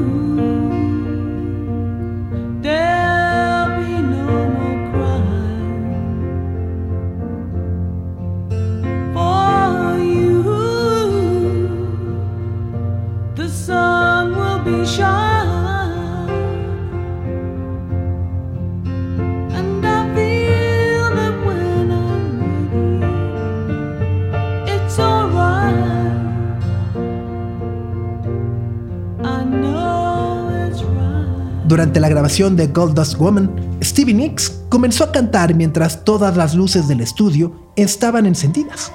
Durante 31.67 31.99
la 31.99 32.07
grabación 32.07 32.55
de 32.55 32.67
Gold 32.67 32.95
Dust 32.95 33.17
Woman, 33.17 33.77
Stevie 33.83 34.13
Nicks 34.13 34.61
comenzó 34.69 35.03
a 35.03 35.11
cantar 35.11 35.55
mientras 35.55 36.05
todas 36.05 36.37
las 36.37 36.53
luces 36.53 36.87
del 36.87 37.01
estudio 37.01 37.51
estaban 37.75 38.25
encendidas. 38.25 38.91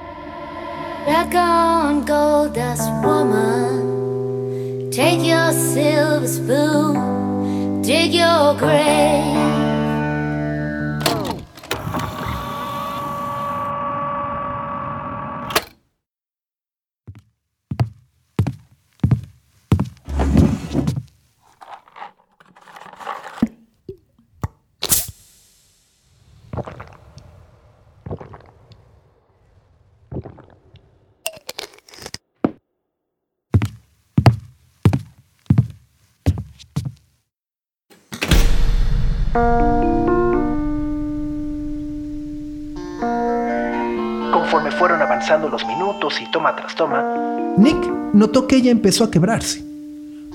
Rock 1.07 1.35
on, 1.35 2.07
gold 2.07 2.55
dust 2.55 2.89
woman. 3.03 4.00
Take 4.91 5.21
your 5.25 5.53
silver 5.53 6.27
spoon, 6.27 7.81
dig 7.81 8.13
your 8.13 8.55
grave. 8.59 9.50
Avanzando 45.21 45.51
los 45.51 45.67
minutos 45.67 46.19
y 46.21 46.31
toma 46.31 46.57
tras 46.57 46.75
toma, 46.75 47.05
Nick 47.59 47.77
notó 48.15 48.47
que 48.47 48.57
ella 48.57 48.71
empezó 48.71 49.05
a 49.05 49.11
quebrarse. 49.11 49.63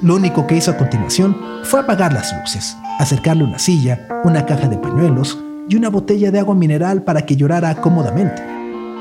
Lo 0.04 0.16
único 0.16 0.46
que 0.46 0.56
hizo 0.58 0.70
a 0.70 0.78
continuación 0.78 1.36
fue 1.64 1.80
apagar 1.80 2.14
las 2.14 2.32
luces, 2.40 2.78
acercarle 3.00 3.44
una 3.44 3.58
silla, 3.58 4.08
una 4.24 4.46
caja 4.46 4.68
de 4.68 4.78
pañuelos 4.78 5.40
y 5.68 5.76
una 5.76 5.90
botella 5.90 6.30
de 6.30 6.40
agua 6.40 6.54
mineral 6.54 7.02
para 7.02 7.26
que 7.26 7.36
llorara 7.36 7.74
cómodamente. 7.82 8.44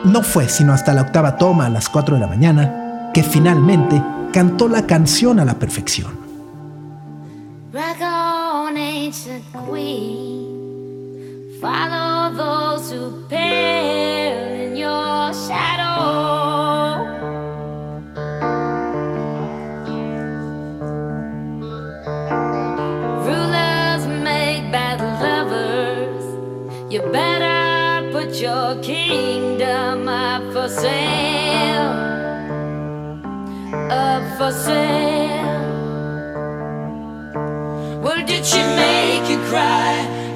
No 0.04 0.22
fue 0.22 0.48
sino 0.48 0.72
hasta 0.72 0.94
la 0.94 1.02
octava 1.02 1.36
toma 1.36 1.66
a 1.66 1.70
las 1.70 1.90
4 1.90 2.14
de 2.14 2.20
la 2.20 2.28
mañana 2.28 3.10
que 3.12 3.22
finalmente 3.22 4.02
cantó 4.32 4.68
la 4.68 4.86
canción 4.86 5.38
a 5.38 5.44
la 5.44 5.58
perfección. 5.58 6.12
Rock 7.74 8.00
on, 8.00 8.76
ancient 8.76 9.44
queen. 9.70 10.44
Follow 11.60 12.32
those 12.36 12.90
who 12.90 13.28
pale 13.28 14.23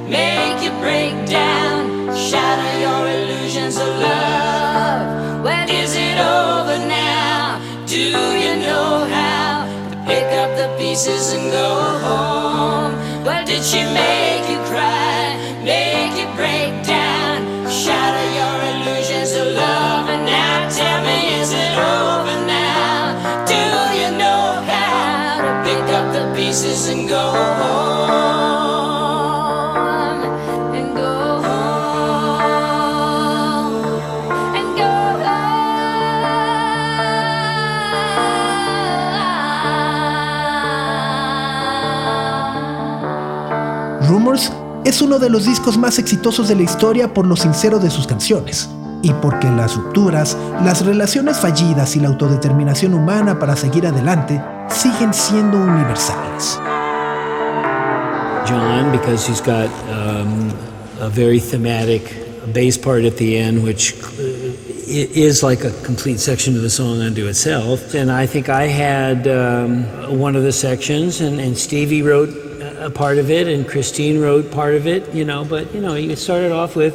Make 0.08 0.62
you 0.62 0.70
break 0.80 1.28
down? 1.28 2.16
Shatter 2.16 2.80
your 2.80 3.08
illusions 3.08 3.76
of 3.76 3.88
love? 4.00 4.37
Pieces 10.98 11.32
and 11.32 11.52
go 11.52 11.74
home? 12.02 13.24
Well, 13.24 13.46
did 13.46 13.62
she 13.62 13.84
make 13.84 14.27
es 44.88 45.02
uno 45.02 45.18
de 45.18 45.28
los 45.28 45.44
discos 45.44 45.76
más 45.76 45.98
exitosos 45.98 46.48
de 46.48 46.54
la 46.54 46.62
historia 46.62 47.12
por 47.12 47.26
lo 47.26 47.36
sincero 47.36 47.78
de 47.78 47.90
sus 47.90 48.06
canciones 48.06 48.70
y 49.02 49.12
porque 49.20 49.46
las 49.46 49.76
rupturas, 49.76 50.34
las 50.64 50.82
relaciones 50.82 51.36
fallidas 51.36 51.94
y 51.94 52.00
la 52.00 52.08
autodeterminación 52.08 52.94
humana 52.94 53.38
para 53.38 53.54
seguir 53.54 53.86
adelante 53.86 54.40
siguen 54.70 55.12
siendo 55.12 55.58
universales. 55.58 56.58
John, 58.48 58.90
because 58.90 59.28
he's 59.28 59.42
got 59.42 59.68
um, 59.90 60.50
a 61.02 61.10
very 61.10 61.38
thematic 61.38 62.02
bass 62.54 62.78
part 62.78 63.04
at 63.04 63.18
the 63.18 63.36
end, 63.36 63.62
which 63.62 63.92
uh, 63.92 64.88
is 64.88 65.42
like 65.42 65.64
a 65.64 65.72
complete 65.84 66.18
section 66.18 66.56
of 66.56 66.62
the 66.62 66.70
song 66.70 67.02
unto 67.02 67.28
itself. 67.28 67.94
And 67.94 68.10
I 68.10 68.26
think 68.26 68.48
I 68.48 68.68
had 68.68 69.28
um, 69.28 69.84
one 70.18 70.34
of 70.34 70.44
the 70.44 70.52
sections, 70.52 71.20
and 71.20 71.58
Stevie 71.58 72.00
wrote 72.00 72.47
a 72.88 72.90
part 72.90 73.18
of 73.18 73.30
it, 73.30 73.46
and 73.46 73.68
Christine 73.68 74.18
wrote 74.18 74.50
part 74.50 74.74
of 74.74 74.86
it, 74.86 75.14
you 75.14 75.24
know, 75.24 75.44
but, 75.44 75.72
you 75.74 75.80
know, 75.80 75.94
you 75.94 76.16
started 76.16 76.52
off 76.52 76.74
with 76.74 76.94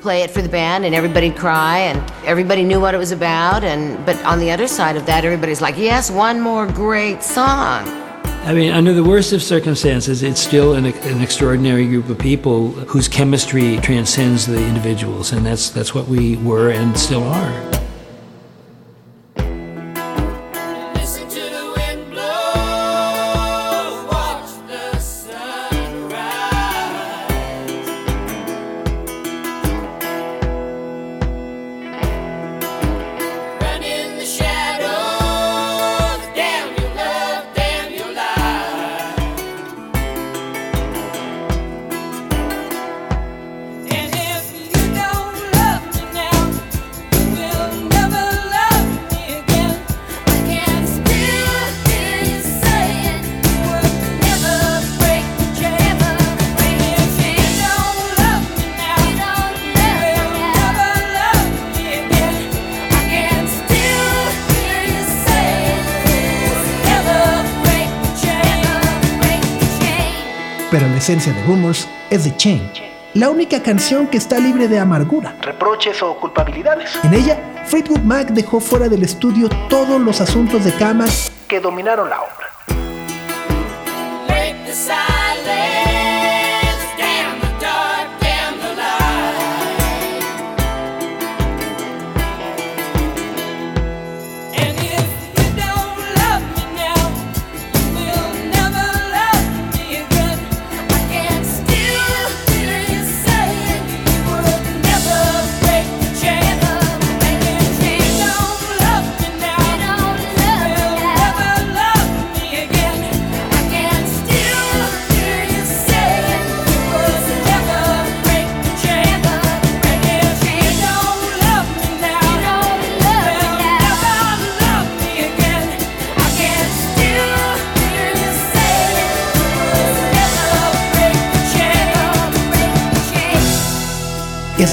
play 0.00 0.22
it 0.22 0.30
for 0.30 0.42
the 0.42 0.48
band 0.48 0.84
and 0.84 0.94
everybody'd 0.94 1.36
cry 1.36 1.78
and 1.78 1.98
everybody 2.24 2.62
knew 2.62 2.80
what 2.80 2.94
it 2.94 2.98
was 2.98 3.10
about 3.10 3.62
and 3.64 4.06
but 4.06 4.16
on 4.24 4.38
the 4.38 4.50
other 4.50 4.66
side 4.66 4.96
of 4.96 5.04
that 5.04 5.24
everybody's 5.24 5.60
like 5.60 5.76
yes 5.76 6.08
one 6.08 6.40
more 6.40 6.66
great 6.66 7.20
song 7.22 7.86
I 8.44 8.54
mean, 8.54 8.72
under 8.72 8.94
the 8.94 9.04
worst 9.04 9.34
of 9.34 9.42
circumstances, 9.42 10.22
it's 10.22 10.40
still 10.40 10.72
an, 10.72 10.86
an 10.86 11.20
extraordinary 11.20 11.86
group 11.86 12.08
of 12.08 12.18
people 12.18 12.70
whose 12.70 13.06
chemistry 13.06 13.76
transcends 13.78 14.46
the 14.46 14.64
individuals, 14.64 15.32
and 15.32 15.44
that's 15.44 15.68
that's 15.68 15.94
what 15.94 16.08
we 16.08 16.36
were 16.36 16.70
and 16.70 16.98
still 16.98 17.24
are. 17.24 17.77
Esencia 71.08 71.32
de 71.32 71.42
Rumors 71.44 71.88
es 72.10 72.24
The 72.24 72.36
Chain, 72.36 72.70
la 73.14 73.30
única 73.30 73.62
canción 73.62 74.08
que 74.08 74.18
está 74.18 74.38
libre 74.38 74.68
de 74.68 74.78
amargura, 74.78 75.34
reproches 75.40 76.02
o 76.02 76.14
culpabilidades. 76.20 76.90
En 77.02 77.14
ella, 77.14 77.62
Fleetwood 77.64 78.00
Mac 78.00 78.28
dejó 78.28 78.60
fuera 78.60 78.90
del 78.90 79.02
estudio 79.02 79.48
todos 79.70 79.98
los 79.98 80.20
asuntos 80.20 80.66
de 80.66 80.72
cama 80.72 81.06
que 81.48 81.60
dominaron 81.60 82.10
la 82.10 82.20
obra. 82.20 82.48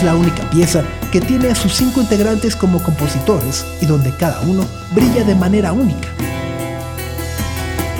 La 0.05 0.15
única 0.15 0.47
pieza 0.51 0.83
que 1.11 1.19
tiene 1.19 1.49
a 1.49 1.55
sus 1.55 1.73
cinco 1.73 1.99
integrantes 1.99 2.55
como 2.55 2.81
compositores 2.81 3.65
y 3.81 3.87
donde 3.87 4.11
cada 4.11 4.39
uno 4.41 4.63
brilla 4.93 5.23
de 5.23 5.33
manera 5.33 5.73
única. 5.73 6.07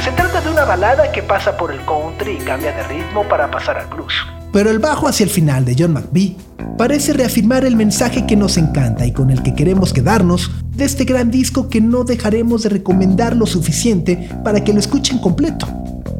Se 0.04 0.12
trata 0.12 0.40
de 0.40 0.52
una 0.52 0.66
balada 0.66 1.12
que 1.12 1.24
pasa 1.24 1.58
por 1.58 1.72
el 1.72 1.84
country 1.84 2.34
y 2.34 2.38
cambia 2.38 2.72
de 2.74 2.84
ritmo 2.84 3.28
para 3.28 3.50
pasar 3.50 3.80
al 3.80 3.88
blues. 3.88 4.14
Pero 4.54 4.70
el 4.70 4.78
bajo 4.78 5.08
hacia 5.08 5.24
el 5.24 5.32
final 5.32 5.66
de 5.66 5.76
John 5.78 5.94
McVie 5.94 6.38
parece 6.78 7.12
reafirmar 7.12 7.66
el 7.66 7.76
mensaje 7.76 8.28
que 8.28 8.36
nos 8.36 8.58
encanta 8.58 9.06
y 9.06 9.12
con 9.12 9.32
el 9.32 9.42
que 9.42 9.56
queremos 9.56 9.92
quedarnos 9.92 10.52
de 10.76 10.86
este 10.86 11.06
gran 11.06 11.32
disco 11.32 11.70
que 11.70 11.82
no 11.82 12.04
dejaremos 12.04 12.62
de 12.62 12.70
recomendar 12.70 13.36
lo 13.36 13.48
suficiente 13.48 14.30
para 14.44 14.64
que 14.64 14.74
lo 14.74 14.80
escuchen 14.80 15.18
completo, 15.18 15.68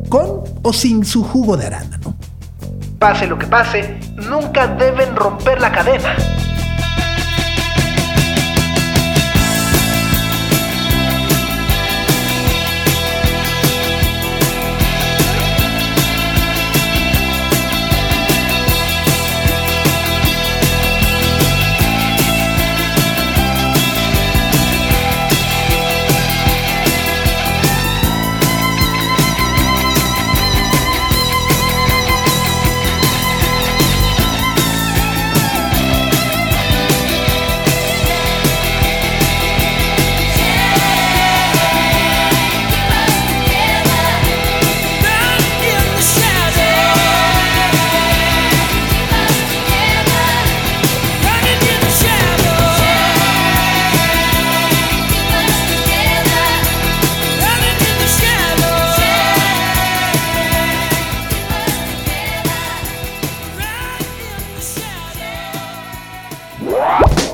con 0.10 0.42
o 0.64 0.74
sin 0.74 1.06
su 1.06 1.24
jugo 1.24 1.56
de 1.58 1.68
arándano. 1.68 2.15
Pase 3.06 3.28
lo 3.28 3.38
que 3.38 3.46
pase, 3.46 4.00
nunca 4.16 4.66
deben 4.66 5.16
romper 5.16 5.62
la 5.62 5.72
cadena. 5.72 6.16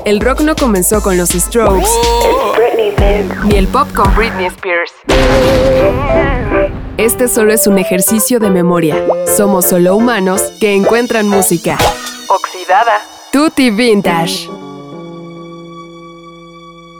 El 0.04 0.20
rock 0.20 0.40
no 0.40 0.56
comenzó 0.56 1.00
con 1.00 1.16
los 1.16 1.28
Strokes, 1.28 1.88
ni 3.44 3.54
el 3.54 3.68
pop 3.68 3.86
con 3.94 4.12
Britney 4.16 4.46
Spears. 4.46 4.90
Este 6.96 7.28
solo 7.28 7.52
es 7.52 7.68
un 7.68 7.78
ejercicio 7.78 8.40
de 8.40 8.50
memoria. 8.50 8.96
Somos 9.36 9.66
solo 9.66 9.94
humanos 9.96 10.42
que 10.58 10.74
encuentran 10.74 11.28
música. 11.28 11.78
Oxidada. 12.28 13.00
Tutti 13.32 13.70
Vintage. 13.70 14.48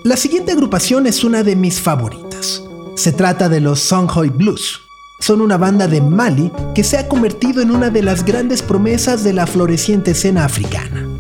La 0.05 0.17
siguiente 0.17 0.53
agrupación 0.53 1.09
es 1.09 1.25
una 1.25 1.43
de 1.43 1.57
mis 1.57 1.81
favoritas. 1.81 2.63
Se 2.95 3.11
trata 3.11 3.49
de 3.49 3.61
los 3.61 3.81
Songhai 3.81 4.29
Blues. 4.29 4.81
Son 5.19 5.41
una 5.41 5.57
banda 5.57 5.89
de 5.89 6.01
Mali 6.01 6.53
que 6.73 6.85
se 6.85 6.99
ha 6.99 7.09
convertido 7.09 7.63
en 7.63 7.73
una 7.73 7.91
de 7.91 8.03
las 8.03 8.25
grandes 8.25 8.63
promesas 8.63 9.25
de 9.25 9.33
la 9.33 9.47
floreciente 9.47 10.13
escena 10.13 10.45
africana. 10.45 11.12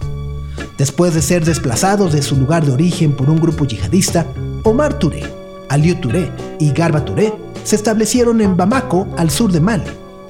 Después 0.78 1.14
de 1.14 1.22
ser 1.22 1.44
desplazados 1.44 2.12
de 2.12 2.22
su 2.22 2.36
lugar 2.36 2.64
de 2.64 2.72
origen 2.72 3.12
por 3.12 3.30
un 3.30 3.36
grupo 3.36 3.64
yihadista, 3.64 4.26
Omar 4.64 4.98
Touré, 4.98 5.22
Aliou 5.68 6.00
Touré 6.00 6.30
y 6.58 6.72
Garba 6.72 7.04
Touré 7.04 7.32
se 7.64 7.76
establecieron 7.76 8.40
en 8.40 8.56
Bamako, 8.56 9.06
al 9.16 9.30
sur 9.30 9.52
de 9.52 9.60
Mali, 9.60 9.84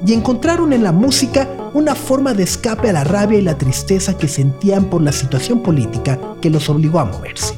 y 0.07 0.12
encontraron 0.12 0.72
en 0.72 0.82
la 0.82 0.93
música 0.93 1.49
una 1.74 1.95
forma 1.95 2.34
de 2.34 2.43
escape 2.43 2.90
a 2.90 2.93
la 2.93 3.05
rabia 3.05 3.38
y 3.38 3.43
la 3.43 3.57
tristeza 3.57 4.16
que 4.16 4.28
sentían 4.28 4.86
por 4.86 5.01
la 5.01 5.12
situación 5.12 5.62
política 5.62 6.18
que 6.40 6.51
los 6.51 6.68
obligó 6.68 7.01
a 7.01 7.05
moverse. 7.05 7.55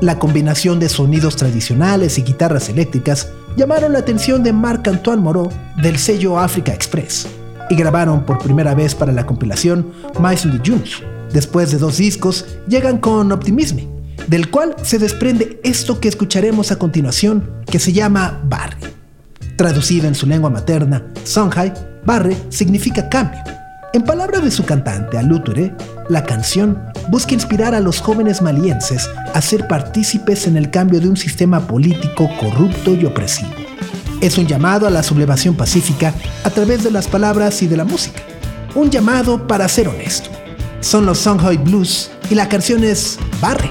La 0.00 0.18
combinación 0.18 0.78
de 0.78 0.90
sonidos 0.90 1.36
tradicionales 1.36 2.18
y 2.18 2.22
guitarras 2.22 2.68
eléctricas 2.68 3.30
llamaron 3.56 3.94
la 3.94 4.00
atención 4.00 4.42
de 4.42 4.52
Marc-Antoine 4.52 5.22
Moreau 5.22 5.50
del 5.80 5.96
sello 5.98 6.38
Africa 6.38 6.74
Express 6.74 7.26
y 7.70 7.76
grabaron 7.76 8.24
por 8.24 8.38
primera 8.38 8.74
vez 8.74 8.94
para 8.94 9.12
la 9.12 9.24
compilación 9.24 9.90
Maison 10.20 10.52
de 10.52 10.70
Junes. 10.70 11.02
Después 11.32 11.70
de 11.70 11.78
dos 11.78 11.98
discos, 11.98 12.46
llegan 12.68 12.98
con 12.98 13.32
Optimisme, 13.32 13.88
del 14.26 14.50
cual 14.50 14.76
se 14.82 14.98
desprende 14.98 15.60
esto 15.64 16.00
que 16.00 16.08
escucharemos 16.08 16.72
a 16.72 16.78
continuación, 16.78 17.50
que 17.66 17.78
se 17.78 17.92
llama 17.92 18.40
Barre. 18.44 18.94
Traducida 19.56 20.08
en 20.08 20.14
su 20.14 20.26
lengua 20.26 20.50
materna, 20.50 21.04
Songhai, 21.24 21.72
Barre 22.04 22.36
significa 22.50 23.08
cambio. 23.08 23.40
En 23.92 24.02
palabras 24.02 24.44
de 24.44 24.50
su 24.50 24.64
cantante, 24.64 25.16
Alou 25.16 25.42
Touré, 25.42 25.74
la 26.10 26.22
canción 26.24 26.78
busca 27.08 27.32
inspirar 27.32 27.74
a 27.74 27.80
los 27.80 28.00
jóvenes 28.00 28.42
malienses 28.42 29.08
a 29.32 29.40
ser 29.40 29.66
partícipes 29.68 30.46
en 30.46 30.56
el 30.56 30.70
cambio 30.70 31.00
de 31.00 31.08
un 31.08 31.16
sistema 31.16 31.66
político 31.66 32.28
corrupto 32.38 32.94
y 32.94 33.06
opresivo. 33.06 33.50
Es 34.20 34.36
un 34.36 34.46
llamado 34.46 34.86
a 34.86 34.90
la 34.90 35.02
sublevación 35.02 35.54
pacífica 35.54 36.12
a 36.44 36.50
través 36.50 36.84
de 36.84 36.90
las 36.90 37.06
palabras 37.06 37.62
y 37.62 37.68
de 37.68 37.76
la 37.76 37.84
música. 37.84 38.20
Un 38.74 38.90
llamado 38.90 39.46
para 39.46 39.68
ser 39.68 39.88
honesto. 39.88 40.35
Son 40.80 41.06
los 41.06 41.18
Songhai 41.18 41.56
Blues 41.56 42.10
y 42.30 42.34
la 42.34 42.48
canción 42.48 42.84
es 42.84 43.18
Barre. 43.40 43.70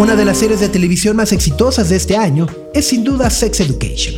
Una 0.00 0.16
de 0.16 0.24
las 0.24 0.38
series 0.38 0.60
de 0.60 0.70
televisión 0.70 1.14
más 1.14 1.30
exitosas 1.30 1.90
de 1.90 1.96
este 1.96 2.16
año 2.16 2.46
es 2.72 2.86
sin 2.86 3.04
duda 3.04 3.28
Sex 3.28 3.60
Education. 3.60 4.14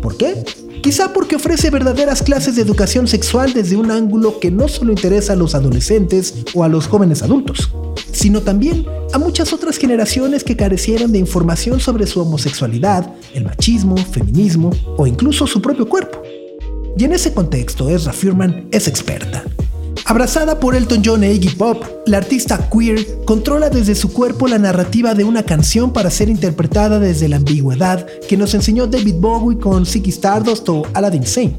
¿Por 0.00 0.16
qué? 0.16 0.42
Quizá 0.82 1.12
porque 1.12 1.36
ofrece 1.36 1.68
verdaderas 1.68 2.22
clases 2.22 2.56
de 2.56 2.62
educación 2.62 3.06
sexual 3.06 3.52
desde 3.52 3.76
un 3.76 3.90
ángulo 3.90 4.40
que 4.40 4.50
no 4.50 4.66
solo 4.66 4.92
interesa 4.92 5.34
a 5.34 5.36
los 5.36 5.54
adolescentes 5.54 6.36
o 6.54 6.64
a 6.64 6.68
los 6.68 6.86
jóvenes 6.86 7.22
adultos, 7.22 7.70
sino 8.12 8.40
también 8.40 8.86
a 9.12 9.18
muchas 9.18 9.52
otras 9.52 9.76
generaciones 9.76 10.42
que 10.42 10.56
carecieron 10.56 11.12
de 11.12 11.18
información 11.18 11.80
sobre 11.80 12.06
su 12.06 12.22
homosexualidad, 12.22 13.14
el 13.34 13.44
machismo, 13.44 13.98
feminismo 13.98 14.70
o 14.96 15.06
incluso 15.06 15.46
su 15.46 15.60
propio 15.60 15.86
cuerpo. 15.86 16.22
Y 16.96 17.04
en 17.04 17.12
ese 17.12 17.34
contexto, 17.34 17.90
Ezra 17.90 18.14
Furman 18.14 18.68
es 18.70 18.88
experta. 18.88 19.44
Abrazada 20.08 20.60
por 20.60 20.76
Elton 20.76 21.02
John 21.04 21.24
e 21.24 21.32
Iggy 21.32 21.56
Pop, 21.56 21.82
la 22.06 22.18
artista 22.18 22.70
queer 22.70 23.24
controla 23.24 23.70
desde 23.70 23.96
su 23.96 24.12
cuerpo 24.12 24.46
la 24.46 24.56
narrativa 24.56 25.14
de 25.14 25.24
una 25.24 25.42
canción 25.42 25.92
para 25.92 26.10
ser 26.10 26.28
interpretada 26.28 27.00
desde 27.00 27.28
la 27.28 27.38
ambigüedad 27.38 28.06
que 28.28 28.36
nos 28.36 28.54
enseñó 28.54 28.86
David 28.86 29.16
Bowie 29.18 29.58
con 29.58 29.84
Ziggy 29.84 30.10
Stardust 30.10 30.68
o 30.68 30.84
Aladdin 30.94 31.26
Sane. 31.26 31.56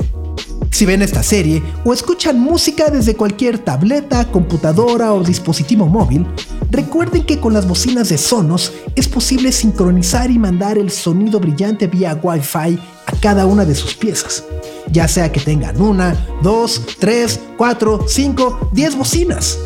Si 0.71 0.85
ven 0.85 1.01
esta 1.01 1.23
serie 1.23 1.61
o 1.83 1.91
escuchan 1.91 2.39
música 2.39 2.89
desde 2.89 3.15
cualquier 3.15 3.59
tableta, 3.59 4.31
computadora 4.31 5.13
o 5.13 5.25
dispositivo 5.25 5.85
móvil, 5.87 6.25
recuerden 6.71 7.25
que 7.25 7.41
con 7.41 7.53
las 7.53 7.67
bocinas 7.67 8.07
de 8.07 8.17
Sonos 8.17 8.71
es 8.97 9.07
posible 9.07 9.51
sincronizar 9.51 10.31
y 10.31 10.39
mandar 10.39 10.79
el 10.79 10.89
sonido 10.89 11.39
brillante 11.39 11.85
vía 11.85 12.19
Wi-Fi 12.21 12.79
a 13.05 13.11
cada 13.21 13.45
una 13.45 13.63
de 13.63 13.75
sus 13.75 13.93
piezas. 13.93 14.43
Ya 14.91 15.07
sea 15.07 15.31
que 15.31 15.39
tengan 15.39 15.79
una, 15.79 16.15
dos, 16.41 16.81
tres, 16.99 17.39
cuatro, 17.57 18.05
cinco, 18.07 18.71
diez 18.73 18.97
bocinas. 18.97 19.59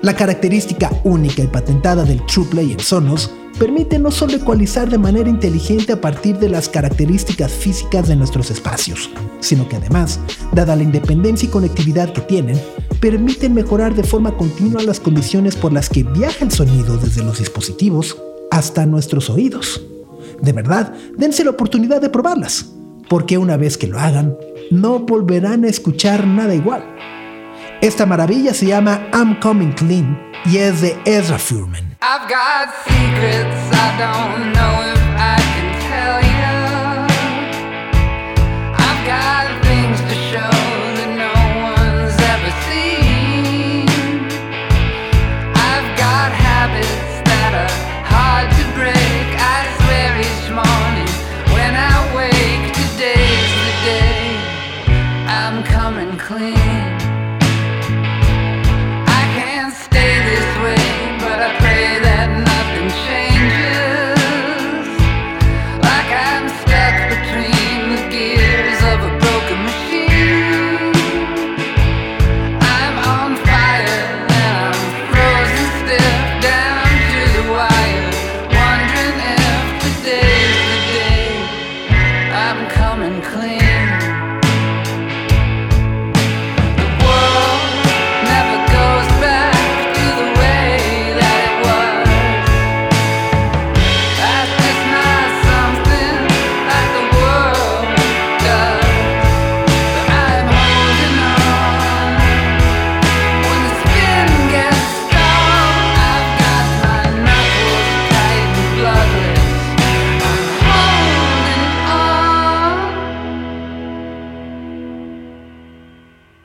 La 0.00 0.16
característica 0.16 0.90
única 1.04 1.42
y 1.42 1.48
patentada 1.48 2.04
del 2.04 2.24
TruePlay 2.24 2.72
en 2.72 2.80
Sonos 2.80 3.30
permite 3.58 3.98
no 3.98 4.10
solo 4.10 4.36
ecualizar 4.36 4.88
de 4.88 4.96
manera 4.96 5.28
inteligente 5.28 5.92
a 5.92 6.00
partir 6.00 6.38
de 6.38 6.48
las 6.48 6.70
características 6.70 7.52
físicas 7.52 8.08
de 8.08 8.16
nuestros 8.16 8.50
espacios, 8.50 9.10
sino 9.40 9.68
que 9.68 9.76
además, 9.76 10.18
dada 10.52 10.76
la 10.76 10.84
independencia 10.84 11.46
y 11.46 11.50
conectividad 11.50 12.14
que 12.14 12.22
tienen, 12.22 12.58
permiten 13.00 13.52
mejorar 13.52 13.94
de 13.94 14.04
forma 14.04 14.34
continua 14.34 14.82
las 14.82 14.98
condiciones 14.98 15.56
por 15.56 15.74
las 15.74 15.90
que 15.90 16.04
viaja 16.04 16.42
el 16.42 16.52
sonido 16.52 16.96
desde 16.96 17.22
los 17.22 17.38
dispositivos 17.38 18.16
hasta 18.58 18.84
nuestros 18.86 19.30
oídos. 19.30 19.80
De 20.42 20.52
verdad, 20.52 20.92
dense 21.16 21.44
la 21.44 21.50
oportunidad 21.50 22.00
de 22.00 22.10
probarlas, 22.10 22.72
porque 23.08 23.38
una 23.38 23.56
vez 23.56 23.78
que 23.78 23.86
lo 23.86 23.98
hagan, 23.98 24.36
no 24.70 24.98
volverán 24.98 25.64
a 25.64 25.68
escuchar 25.68 26.26
nada 26.26 26.54
igual. 26.54 26.84
Esta 27.80 28.06
maravilla 28.06 28.52
se 28.52 28.66
llama 28.66 29.08
I'm 29.12 29.38
Coming 29.40 29.72
Clean 29.72 30.20
y 30.44 30.58
es 30.58 30.80
de 30.80 30.98
Ezra 31.04 31.38
Furman. 31.38 31.96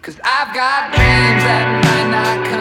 Cause 0.03 0.19
I've 0.21 0.53
got 0.53 0.91
dreams 0.91 1.43
that 1.47 1.81
might 1.81 2.11
not 2.11 2.45
come. 2.45 2.52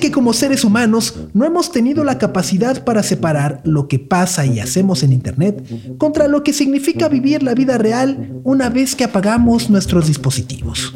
Que 0.00 0.10
como 0.10 0.32
seres 0.32 0.64
humanos 0.64 1.14
no 1.32 1.44
hemos 1.44 1.70
tenido 1.70 2.02
la 2.02 2.18
capacidad 2.18 2.84
para 2.84 3.02
separar 3.02 3.60
lo 3.64 3.86
que 3.86 3.98
pasa 3.98 4.46
y 4.46 4.58
hacemos 4.58 5.02
en 5.02 5.12
Internet 5.12 5.64
contra 5.98 6.26
lo 6.26 6.42
que 6.42 6.52
significa 6.52 7.08
vivir 7.08 7.42
la 7.42 7.54
vida 7.54 7.78
real 7.78 8.40
una 8.42 8.68
vez 8.68 8.96
que 8.96 9.04
apagamos 9.04 9.70
nuestros 9.70 10.08
dispositivos. 10.08 10.94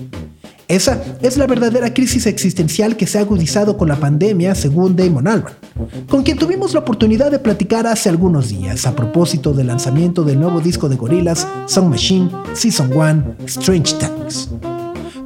Esa 0.67 1.03
es 1.21 1.37
la 1.37 1.47
verdadera 1.47 1.93
crisis 1.93 2.27
existencial 2.27 2.97
que 2.97 3.07
se 3.07 3.19
ha 3.19 3.21
agudizado 3.21 3.77
con 3.77 3.89
la 3.89 3.97
pandemia, 3.97 4.55
según 4.55 4.97
Damon 4.97 5.29
Albarn, 5.29 5.55
con 6.09 6.23
quien 6.23 6.39
tuvimos 6.39 6.73
la 6.73 6.81
oportunidad 6.81 7.31
de 7.31 7.39
platicar 7.39 7.87
hace 7.87 8.09
algunos 8.09 8.49
días 8.49 8.87
a 8.87 8.97
propósito 8.97 9.53
del 9.53 9.67
lanzamiento 9.67 10.25
del 10.25 10.41
nuevo 10.41 10.61
disco 10.61 10.89
de 10.89 10.97
Gorillaz, 10.97 11.47
Song 11.67 11.91
Machine, 11.91 12.31
Season 12.55 12.91
1, 12.93 13.37
Strange 13.47 13.95
Times. 13.99 14.49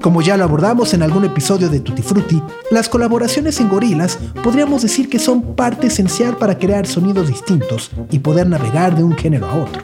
Como 0.01 0.22
ya 0.22 0.36
lo 0.36 0.44
abordamos 0.44 0.94
en 0.94 1.03
algún 1.03 1.24
episodio 1.24 1.68
de 1.68 1.80
Tutti 1.80 2.03
Frutti, 2.03 2.40
las 2.70 2.88
colaboraciones 2.88 3.61
en 3.61 3.68
Gorillaz 3.68 4.16
podríamos 4.44 4.82
decir 4.82 5.09
que 5.09 5.18
son 5.18 5.57
parte 5.57 5.88
esencial 5.88 6.36
para 6.36 6.59
crear 6.59 6.86
sonidos 6.86 7.28
distintos 7.28 7.90
y 8.11 8.20
poder 8.20 8.49
navegar 8.49 8.96
de 8.96 9.03
un 9.03 9.16
género 9.16 9.49
a 9.49 9.57
otro. 9.57 9.82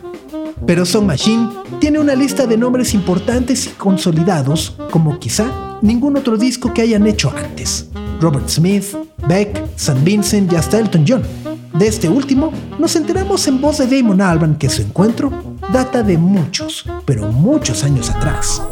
Pero 0.67 0.87
Song 0.87 1.05
Machine 1.07 1.49
tiene 1.81 1.99
una 1.99 2.15
lista 2.15 2.47
de 2.47 2.57
nombres 2.57 2.95
importantes 2.95 3.67
y 3.67 3.71
consolidados 3.71 4.77
como 4.91 5.19
quizá 5.19 5.79
ningún 5.83 6.17
otro 6.17 6.37
disco 6.37 6.73
que 6.73 6.83
hayan 6.83 7.07
hecho 7.07 7.33
antes. 7.37 7.89
Robert 8.21 8.49
Smith, 8.49 8.85
Beck, 9.29 9.63
St. 9.77 10.01
Vincent 10.05 10.53
y 10.53 10.57
hasta 10.57 10.79
Elton 10.79 11.05
John. 11.07 11.23
De 11.77 11.89
este 11.89 12.09
último, 12.09 12.53
nos 12.79 12.95
enteramos 12.95 13.49
en 13.49 13.61
voz 13.61 13.79
de 13.79 13.89
Damon 13.89 14.21
Albarn 14.21 14.55
que 14.55 14.71
su 14.71 14.83
encuentro 14.83 15.33
data 15.73 16.05
de 16.05 16.17
muchos, 16.17 16.85
pero 17.05 17.27
muchos 17.33 17.83
años 17.83 18.11
atrás. 18.11 18.63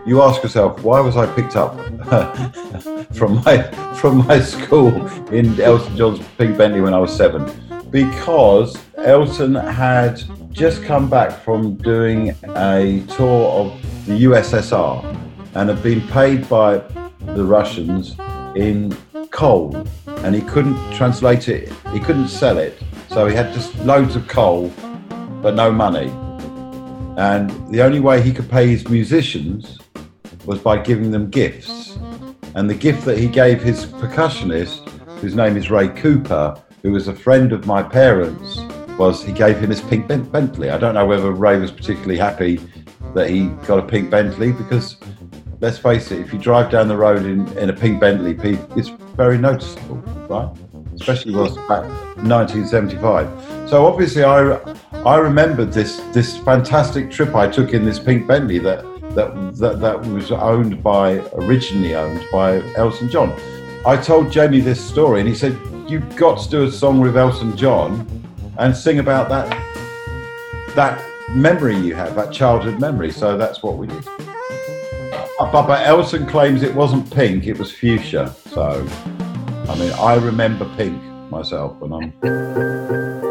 you 0.06 0.22
ask 0.22 0.44
yourself, 0.44 0.80
why 0.84 1.00
was 1.00 1.16
I 1.16 1.26
picked 1.34 1.56
up 1.56 1.74
from 3.16 3.42
my 3.42 3.62
from 3.94 4.24
my 4.28 4.38
school 4.54 4.94
in 5.32 5.60
Elton 5.60 5.96
John's 5.96 6.20
pink 6.38 6.56
Bentley 6.56 6.80
when 6.80 6.94
I 6.94 7.00
was 7.00 7.12
seven? 7.12 7.50
Because 7.90 8.76
Elton 8.98 9.54
had 9.54 10.22
just 10.52 10.82
come 10.82 11.08
back 11.08 11.42
from 11.42 11.76
doing 11.76 12.30
a 12.56 13.02
tour 13.16 13.50
of 13.50 14.06
the 14.06 14.24
USSR 14.24 15.04
and 15.54 15.68
had 15.68 15.82
been 15.82 16.06
paid 16.08 16.48
by 16.48 16.78
the 17.34 17.44
Russians 17.44 18.16
in 18.56 18.96
coal 19.30 19.86
and 20.06 20.34
he 20.34 20.42
couldn't 20.42 20.76
translate 20.92 21.48
it, 21.48 21.72
he 21.92 22.00
couldn't 22.00 22.28
sell 22.28 22.58
it. 22.58 22.78
So 23.08 23.26
he 23.26 23.34
had 23.34 23.52
just 23.54 23.74
loads 23.78 24.16
of 24.16 24.28
coal 24.28 24.72
but 25.40 25.54
no 25.54 25.70
money. 25.70 26.10
And 27.16 27.50
the 27.72 27.82
only 27.82 28.00
way 28.00 28.20
he 28.20 28.32
could 28.32 28.50
pay 28.50 28.68
his 28.68 28.88
musicians 28.88 29.78
was 30.44 30.58
by 30.58 30.78
giving 30.78 31.10
them 31.10 31.30
gifts. 31.30 31.96
And 32.54 32.68
the 32.68 32.74
gift 32.74 33.04
that 33.04 33.18
he 33.18 33.28
gave 33.28 33.62
his 33.62 33.86
percussionist, 33.86 34.88
whose 35.20 35.34
name 35.34 35.56
is 35.56 35.70
Ray 35.70 35.88
Cooper, 35.88 36.60
who 36.88 36.94
was 36.94 37.06
a 37.06 37.14
friend 37.14 37.52
of 37.52 37.66
my 37.66 37.82
parents, 37.82 38.60
was 38.96 39.22
he 39.22 39.30
gave 39.30 39.58
him 39.58 39.68
his 39.68 39.82
pink 39.82 40.08
Bentley. 40.08 40.70
I 40.70 40.78
don't 40.78 40.94
know 40.94 41.04
whether 41.04 41.32
Ray 41.32 41.58
was 41.58 41.70
particularly 41.70 42.16
happy 42.16 42.58
that 43.14 43.28
he 43.28 43.48
got 43.66 43.78
a 43.78 43.82
pink 43.82 44.10
Bentley 44.10 44.52
because, 44.52 44.96
let's 45.60 45.76
face 45.76 46.10
it, 46.10 46.18
if 46.18 46.32
you 46.32 46.38
drive 46.38 46.70
down 46.70 46.88
the 46.88 46.96
road 46.96 47.26
in, 47.26 47.46
in 47.58 47.68
a 47.68 47.74
pink 47.74 48.00
Bentley, 48.00 48.38
it's 48.74 48.88
very 49.16 49.36
noticeable, 49.36 49.96
right? 50.30 50.48
Especially 50.94 51.34
was 51.34 51.58
back 51.68 51.84
1975. 52.24 53.68
So 53.68 53.84
obviously, 53.84 54.24
I 54.24 54.56
I 55.04 55.16
remembered 55.16 55.70
this 55.72 55.98
this 56.14 56.38
fantastic 56.38 57.10
trip 57.10 57.34
I 57.34 57.48
took 57.48 57.74
in 57.74 57.84
this 57.84 57.98
pink 57.98 58.26
Bentley 58.26 58.60
that 58.60 58.82
that 59.14 59.56
that, 59.58 59.80
that 59.80 60.00
was 60.06 60.32
owned 60.32 60.82
by 60.82 61.18
originally 61.34 61.94
owned 61.94 62.24
by 62.32 62.62
Elton 62.76 63.10
John. 63.10 63.38
I 63.84 63.98
told 63.98 64.32
Jamie 64.32 64.60
this 64.60 64.82
story, 64.82 65.20
and 65.20 65.28
he 65.28 65.34
said, 65.34 65.56
"You've 65.88 66.14
got 66.16 66.38
to 66.42 66.48
do 66.50 66.64
a 66.64 66.70
song 66.70 67.00
with 67.00 67.16
Elton 67.16 67.56
John 67.56 68.06
and 68.58 68.76
sing 68.76 68.98
about 68.98 69.28
that 69.30 69.48
memory 71.34 71.76
you 71.76 71.94
have, 71.94 72.14
that 72.14 72.30
childhood 72.30 72.78
memory." 72.78 73.10
So 73.10 73.36
that's 73.36 73.62
what 73.62 73.76
we 73.78 73.86
did. 73.86 74.06
Uh, 75.40 75.50
But, 75.52 75.66
but 75.66 75.86
Elton 75.86 76.26
claims 76.26 76.62
it 76.62 76.74
wasn't 76.74 77.08
pink; 77.10 77.46
it 77.46 77.58
was 77.58 77.70
fuchsia. 77.72 78.34
So, 78.52 78.84
I 79.68 79.74
mean, 79.78 79.92
I 79.92 80.14
remember 80.16 80.66
pink 80.76 81.00
myself 81.30 81.76
when 81.80 81.92
I'm. 81.92 82.12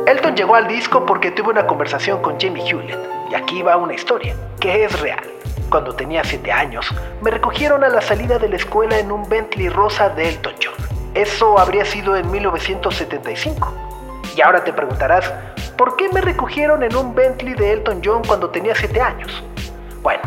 Elton 0.07 0.35
llegó 0.35 0.55
al 0.55 0.67
disco 0.67 1.05
porque 1.05 1.31
tuvo 1.31 1.49
una 1.49 1.67
conversación 1.67 2.21
con 2.21 2.39
Jamie 2.39 2.63
Hewlett, 2.63 2.97
y 3.29 3.35
aquí 3.35 3.61
va 3.61 3.75
una 3.77 3.93
historia, 3.93 4.35
que 4.59 4.85
es 4.85 4.99
real. 5.01 5.23
Cuando 5.69 5.93
tenía 5.93 6.23
7 6.23 6.49
años, 6.49 6.85
me 7.21 7.29
recogieron 7.29 7.83
a 7.83 7.89
la 7.89 7.99
salida 7.99 8.39
de 8.39 8.47
la 8.47 8.55
escuela 8.55 8.97
en 8.99 9.11
un 9.11 9.27
Bentley 9.27 9.67
rosa 9.67 10.07
de 10.09 10.29
Elton 10.29 10.53
John. 10.63 10.96
Eso 11.17 11.57
habría 11.57 11.83
sido 11.83 12.15
en 12.15 12.29
1975. 12.29 13.73
Y 14.35 14.41
ahora 14.41 14.63
te 14.63 14.71
preguntarás, 14.71 15.33
¿por 15.75 15.95
qué 15.95 16.09
me 16.09 16.21
recogieron 16.21 16.83
en 16.83 16.95
un 16.95 17.15
Bentley 17.15 17.55
de 17.55 17.73
Elton 17.73 18.01
John 18.05 18.21
cuando 18.23 18.51
tenía 18.51 18.75
7 18.75 19.01
años? 19.01 19.43
Bueno, 20.03 20.21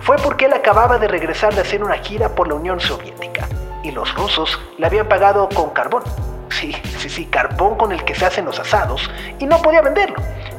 fue 0.00 0.16
porque 0.16 0.44
él 0.44 0.52
acababa 0.52 0.98
de 0.98 1.08
regresar 1.08 1.54
de 1.54 1.62
hacer 1.62 1.82
una 1.82 1.94
gira 1.94 2.28
por 2.28 2.46
la 2.46 2.56
Unión 2.56 2.78
Soviética, 2.78 3.48
y 3.82 3.90
los 3.90 4.14
rusos 4.14 4.60
le 4.76 4.84
habían 4.84 5.08
pagado 5.08 5.48
con 5.48 5.70
carbón. 5.70 6.02
Sí, 6.50 6.76
sí, 6.98 7.08
sí, 7.08 7.24
carbón 7.24 7.78
con 7.78 7.92
el 7.92 8.04
que 8.04 8.14
se 8.14 8.26
hacen 8.26 8.44
los 8.44 8.60
asados 8.60 9.10
y 9.38 9.46
no 9.46 9.62
podía 9.62 9.80
venderlo. 9.80 10.16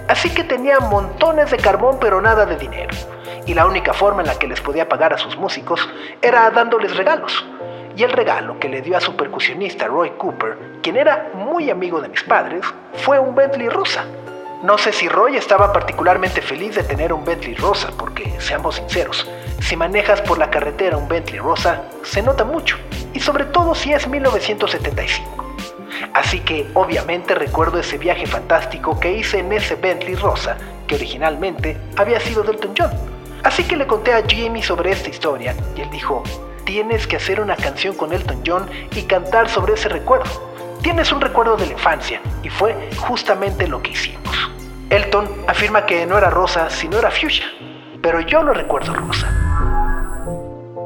Así 0.07 0.31
que 0.31 0.43
tenía 0.43 0.79
montones 0.79 1.51
de 1.51 1.57
carbón 1.57 1.99
pero 2.01 2.19
nada 2.21 2.47
de 2.47 2.57
dinero. 2.57 2.95
Y 3.45 3.53
la 3.53 3.67
única 3.67 3.93
forma 3.93 4.23
en 4.23 4.29
la 4.29 4.39
que 4.39 4.47
les 4.47 4.61
podía 4.61 4.89
pagar 4.89 5.13
a 5.13 5.19
sus 5.19 5.37
músicos 5.37 5.87
era 6.23 6.49
dándoles 6.49 6.97
regalos. 6.97 7.45
Y 7.97 8.03
el 8.03 8.11
regalo 8.11 8.59
que 8.59 8.67
le 8.67 8.81
dio 8.81 8.97
a 8.97 9.01
su 9.01 9.15
percusionista 9.15 9.87
Roy 9.87 10.11
Cooper, 10.17 10.57
quien 10.81 10.97
era 10.97 11.29
muy 11.33 11.69
amigo 11.69 12.01
de 12.01 12.09
mis 12.09 12.23
padres, 12.23 12.65
fue 12.93 13.19
un 13.19 13.33
Bentley 13.33 13.69
rosa. 13.69 14.05
No 14.63 14.77
sé 14.77 14.91
si 14.91 15.07
Roy 15.07 15.37
estaba 15.37 15.71
particularmente 15.71 16.41
feliz 16.41 16.75
de 16.75 16.83
tener 16.83 17.13
un 17.13 17.23
Bentley 17.23 17.55
rosa, 17.55 17.91
porque, 17.97 18.33
seamos 18.39 18.75
sinceros, 18.75 19.29
si 19.61 19.77
manejas 19.77 20.21
por 20.21 20.37
la 20.37 20.49
carretera 20.49 20.97
un 20.97 21.07
Bentley 21.07 21.39
rosa, 21.39 21.83
se 22.03 22.21
nota 22.21 22.43
mucho, 22.43 22.77
y 23.13 23.19
sobre 23.19 23.45
todo 23.45 23.73
si 23.73 23.93
es 23.93 24.07
1975. 24.07 25.45
Así 26.13 26.39
que 26.41 26.69
obviamente 26.73 27.33
recuerdo 27.35 27.79
ese 27.79 27.97
viaje 27.97 28.25
fantástico 28.25 28.99
que 28.99 29.13
hice 29.13 29.39
en 29.39 29.53
ese 29.53 29.75
Bentley 29.75 30.15
rosa, 30.15 30.57
que 30.87 30.95
originalmente 30.95 31.77
había 31.95 32.19
sido 32.19 32.43
de 32.43 32.51
Elton 32.51 32.73
John. 32.77 32.91
Así 33.43 33.63
que 33.63 33.77
le 33.77 33.87
conté 33.87 34.11
a 34.11 34.23
Jamie 34.27 34.63
sobre 34.63 34.91
esta 34.91 35.09
historia 35.09 35.55
y 35.75 35.81
él 35.81 35.89
dijo, 35.91 36.23
tienes 36.65 37.07
que 37.07 37.15
hacer 37.15 37.39
una 37.39 37.55
canción 37.55 37.95
con 37.95 38.11
Elton 38.11 38.41
John 38.45 38.65
y 38.95 39.03
cantar 39.03 39.49
sobre 39.49 39.75
ese 39.75 39.87
recuerdo. 39.87 40.25
Tienes 40.81 41.11
un 41.11 41.21
recuerdo 41.21 41.55
de 41.55 41.67
la 41.67 41.73
infancia 41.73 42.21
y 42.43 42.49
fue 42.49 42.89
justamente 42.97 43.67
lo 43.67 43.81
que 43.81 43.91
hicimos. 43.91 44.21
Elton 44.89 45.27
afirma 45.47 45.85
que 45.85 46.05
no 46.05 46.17
era 46.17 46.29
rosa, 46.29 46.69
sino 46.69 46.97
era 46.97 47.09
fuchsia, 47.09 47.45
pero 48.01 48.19
yo 48.21 48.43
lo 48.43 48.53
recuerdo 48.53 48.93
rosa. 48.93 49.27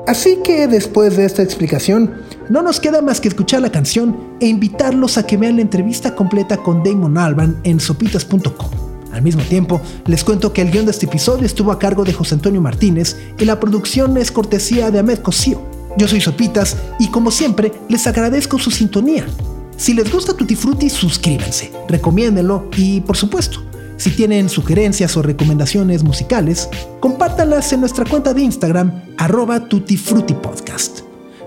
Así 0.07 0.39
que 0.43 0.67
después 0.67 1.17
de 1.17 1.25
esta 1.25 1.43
explicación, 1.43 2.23
no 2.49 2.61
nos 2.61 2.79
queda 2.79 3.01
más 3.01 3.21
que 3.21 3.27
escuchar 3.27 3.61
la 3.61 3.71
canción 3.71 4.35
e 4.39 4.47
invitarlos 4.47 5.17
a 5.17 5.27
que 5.27 5.37
vean 5.37 5.57
la 5.57 5.61
entrevista 5.61 6.15
completa 6.15 6.57
con 6.57 6.83
Damon 6.83 7.17
Alban 7.17 7.59
en 7.63 7.79
sopitas.com. 7.79 8.89
Al 9.11 9.21
mismo 9.21 9.43
tiempo, 9.43 9.81
les 10.05 10.23
cuento 10.23 10.53
que 10.53 10.61
el 10.61 10.71
guion 10.71 10.85
de 10.85 10.91
este 10.91 11.05
episodio 11.05 11.45
estuvo 11.45 11.71
a 11.71 11.79
cargo 11.79 12.05
de 12.05 12.13
José 12.13 12.35
Antonio 12.35 12.61
Martínez 12.61 13.17
y 13.37 13.45
la 13.45 13.59
producción 13.59 14.17
es 14.17 14.31
cortesía 14.31 14.91
de 14.91 14.99
Ahmed 14.99 15.19
Cosío. 15.19 15.68
Yo 15.99 16.07
soy 16.07 16.21
Sopitas 16.21 16.77
y 16.97 17.09
como 17.09 17.29
siempre, 17.29 17.73
les 17.89 18.07
agradezco 18.07 18.57
su 18.57 18.71
sintonía. 18.71 19.27
Si 19.75 19.93
les 19.93 20.09
gusta 20.09 20.33
Tutti 20.33 20.55
Frutti, 20.55 20.89
suscríbanse, 20.89 21.73
recomiéndenlo 21.89 22.69
y, 22.77 23.01
por 23.01 23.17
supuesto, 23.17 23.61
si 23.97 24.11
tienen 24.11 24.47
sugerencias 24.47 25.17
o 25.17 25.21
recomendaciones 25.21 26.03
musicales, 26.03 26.69
compártanlas 27.01 27.73
en 27.73 27.81
nuestra 27.81 28.05
cuenta 28.05 28.33
de 28.33 28.43
Instagram, 28.43 28.93
arroba 29.17 29.67
tutifrutipodcast. 29.67 31.01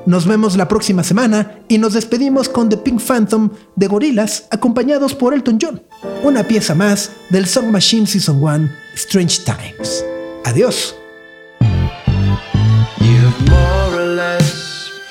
Nos 0.05 0.27
vemos 0.27 0.55
la 0.59 0.69
próxima 0.69 1.03
semana 1.03 1.61
y 1.69 1.79
nos 1.79 1.95
despedimos 1.95 2.51
con 2.51 2.69
The 2.69 2.77
Pink 2.77 3.01
Phantom 3.01 3.49
de 3.75 3.87
Gorillaz 3.87 4.49
acompañados 4.51 5.15
por 5.15 5.33
Elton 5.33 5.59
John, 5.63 5.83
una 6.23 6.47
pieza 6.47 6.75
más 6.75 7.11
del 7.31 7.47
Song 7.47 7.71
Machine 7.71 8.07
Season 8.07 8.43
1 8.43 8.69
Strange 8.97 9.45
Times. 9.47 10.05
Adiós. 10.45 10.95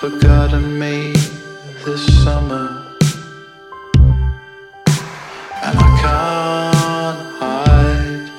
Forgotten 0.01 0.79
me 0.79 1.13
this 1.85 2.23
summer. 2.23 2.83
And 5.61 5.77
I 5.77 5.89
can't 6.01 7.21
hide 7.37 8.31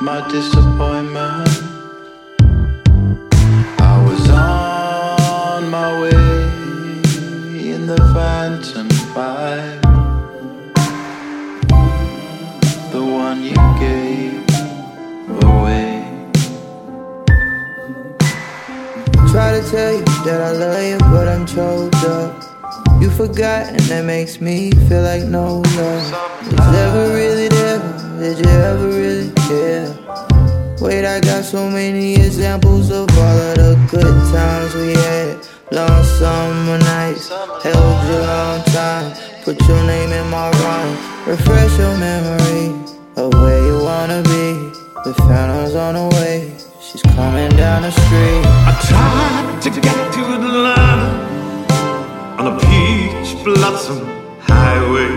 my 0.00 0.20
disappointment. 0.30 1.48
I 3.80 4.04
was 4.06 4.30
on 4.30 5.70
my 5.70 6.00
way 6.02 7.72
in 7.72 7.88
the 7.88 8.00
Phantom 8.14 8.88
5, 8.88 9.81
tell 19.72 19.94
you 19.94 20.04
that 20.26 20.40
I 20.42 20.52
love 20.52 20.84
you, 20.84 20.98
but 20.98 21.26
I'm 21.26 21.46
choked 21.46 22.04
up. 22.04 22.44
You 23.00 23.08
forgot, 23.08 23.68
and 23.72 23.80
that 23.88 24.04
makes 24.04 24.38
me 24.38 24.70
feel 24.86 25.00
like 25.00 25.24
no 25.24 25.62
love 25.78 26.12
was 26.52 26.68
never 26.76 27.08
really 27.08 27.48
there. 27.48 27.80
Did 28.20 28.44
you 28.44 28.52
ever 28.52 28.88
really 28.88 29.32
care? 29.48 29.88
Wait, 30.78 31.06
I 31.06 31.20
got 31.20 31.44
so 31.44 31.70
many 31.70 32.16
examples 32.16 32.90
of 32.90 33.08
all 33.16 33.38
of 33.48 33.56
the 33.56 33.72
good 33.90 34.18
times 34.36 34.74
we 34.74 34.92
had. 34.92 35.40
Long 35.72 36.04
summer 36.20 36.76
nights, 36.76 37.30
held 37.64 37.98
you 38.08 38.18
a 38.20 38.28
long 38.28 38.62
time. 38.76 39.16
Put 39.42 39.58
your 39.66 39.82
name 39.86 40.12
in 40.12 40.28
my 40.28 40.50
rhyme, 40.50 40.96
refresh 41.26 41.78
your 41.78 41.96
memory 41.96 42.76
of 43.16 43.32
where 43.40 43.64
you 43.64 43.82
wanna 43.82 44.20
be. 44.22 44.52
The 45.04 45.14
phantoms 45.26 45.74
on 45.74 45.94
the 45.94 46.14
way, 46.16 46.52
she's 46.92 47.02
coming 47.14 47.48
down 47.56 47.82
the 47.82 47.90
street. 47.90 48.44
I 48.68 48.72
tried 48.90 49.62
to 49.62 49.80
get 49.80 50.12
to 50.14 50.20
Atlanta 50.36 51.10
on 52.38 52.46
a 52.52 52.58
peach 52.60 53.42
blossom 53.42 54.04
highway. 54.40 55.12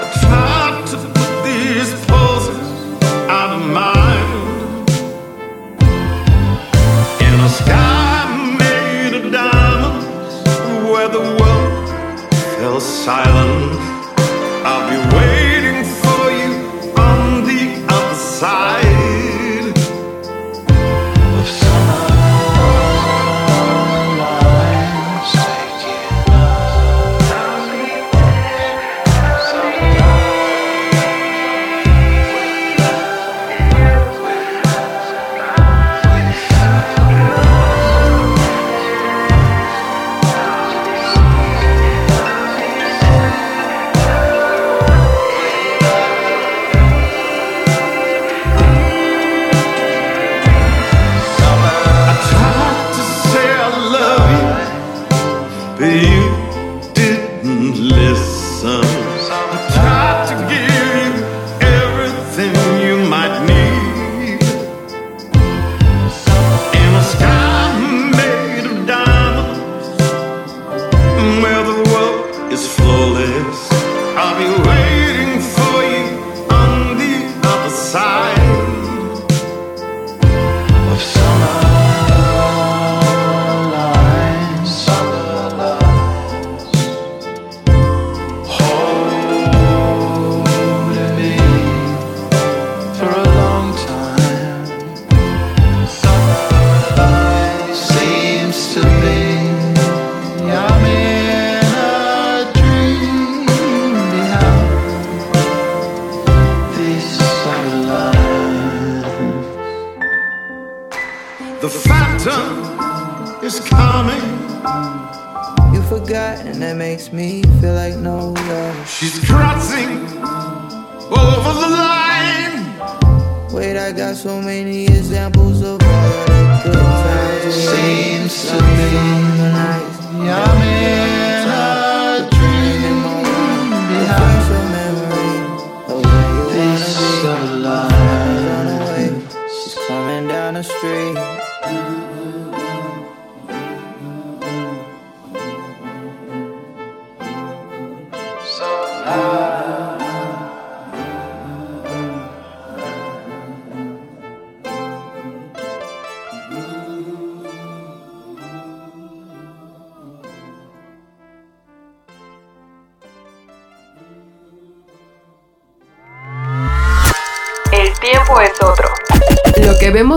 I 0.00 0.06
tried 0.22 0.86
to 0.92 0.96
put 0.96 1.32
these 1.44 1.92
poses 2.06 2.68
out 3.28 3.50
of 3.58 3.62
mind 3.80 4.88
in 7.26 7.34
a 7.40 7.50
sky 7.60 8.56
made 8.58 9.14
of 9.20 9.30
diamonds 9.30 10.34
where 10.90 11.08
the 11.08 11.20
world 11.40 11.90
fell 12.56 12.80
silent. 12.80 13.89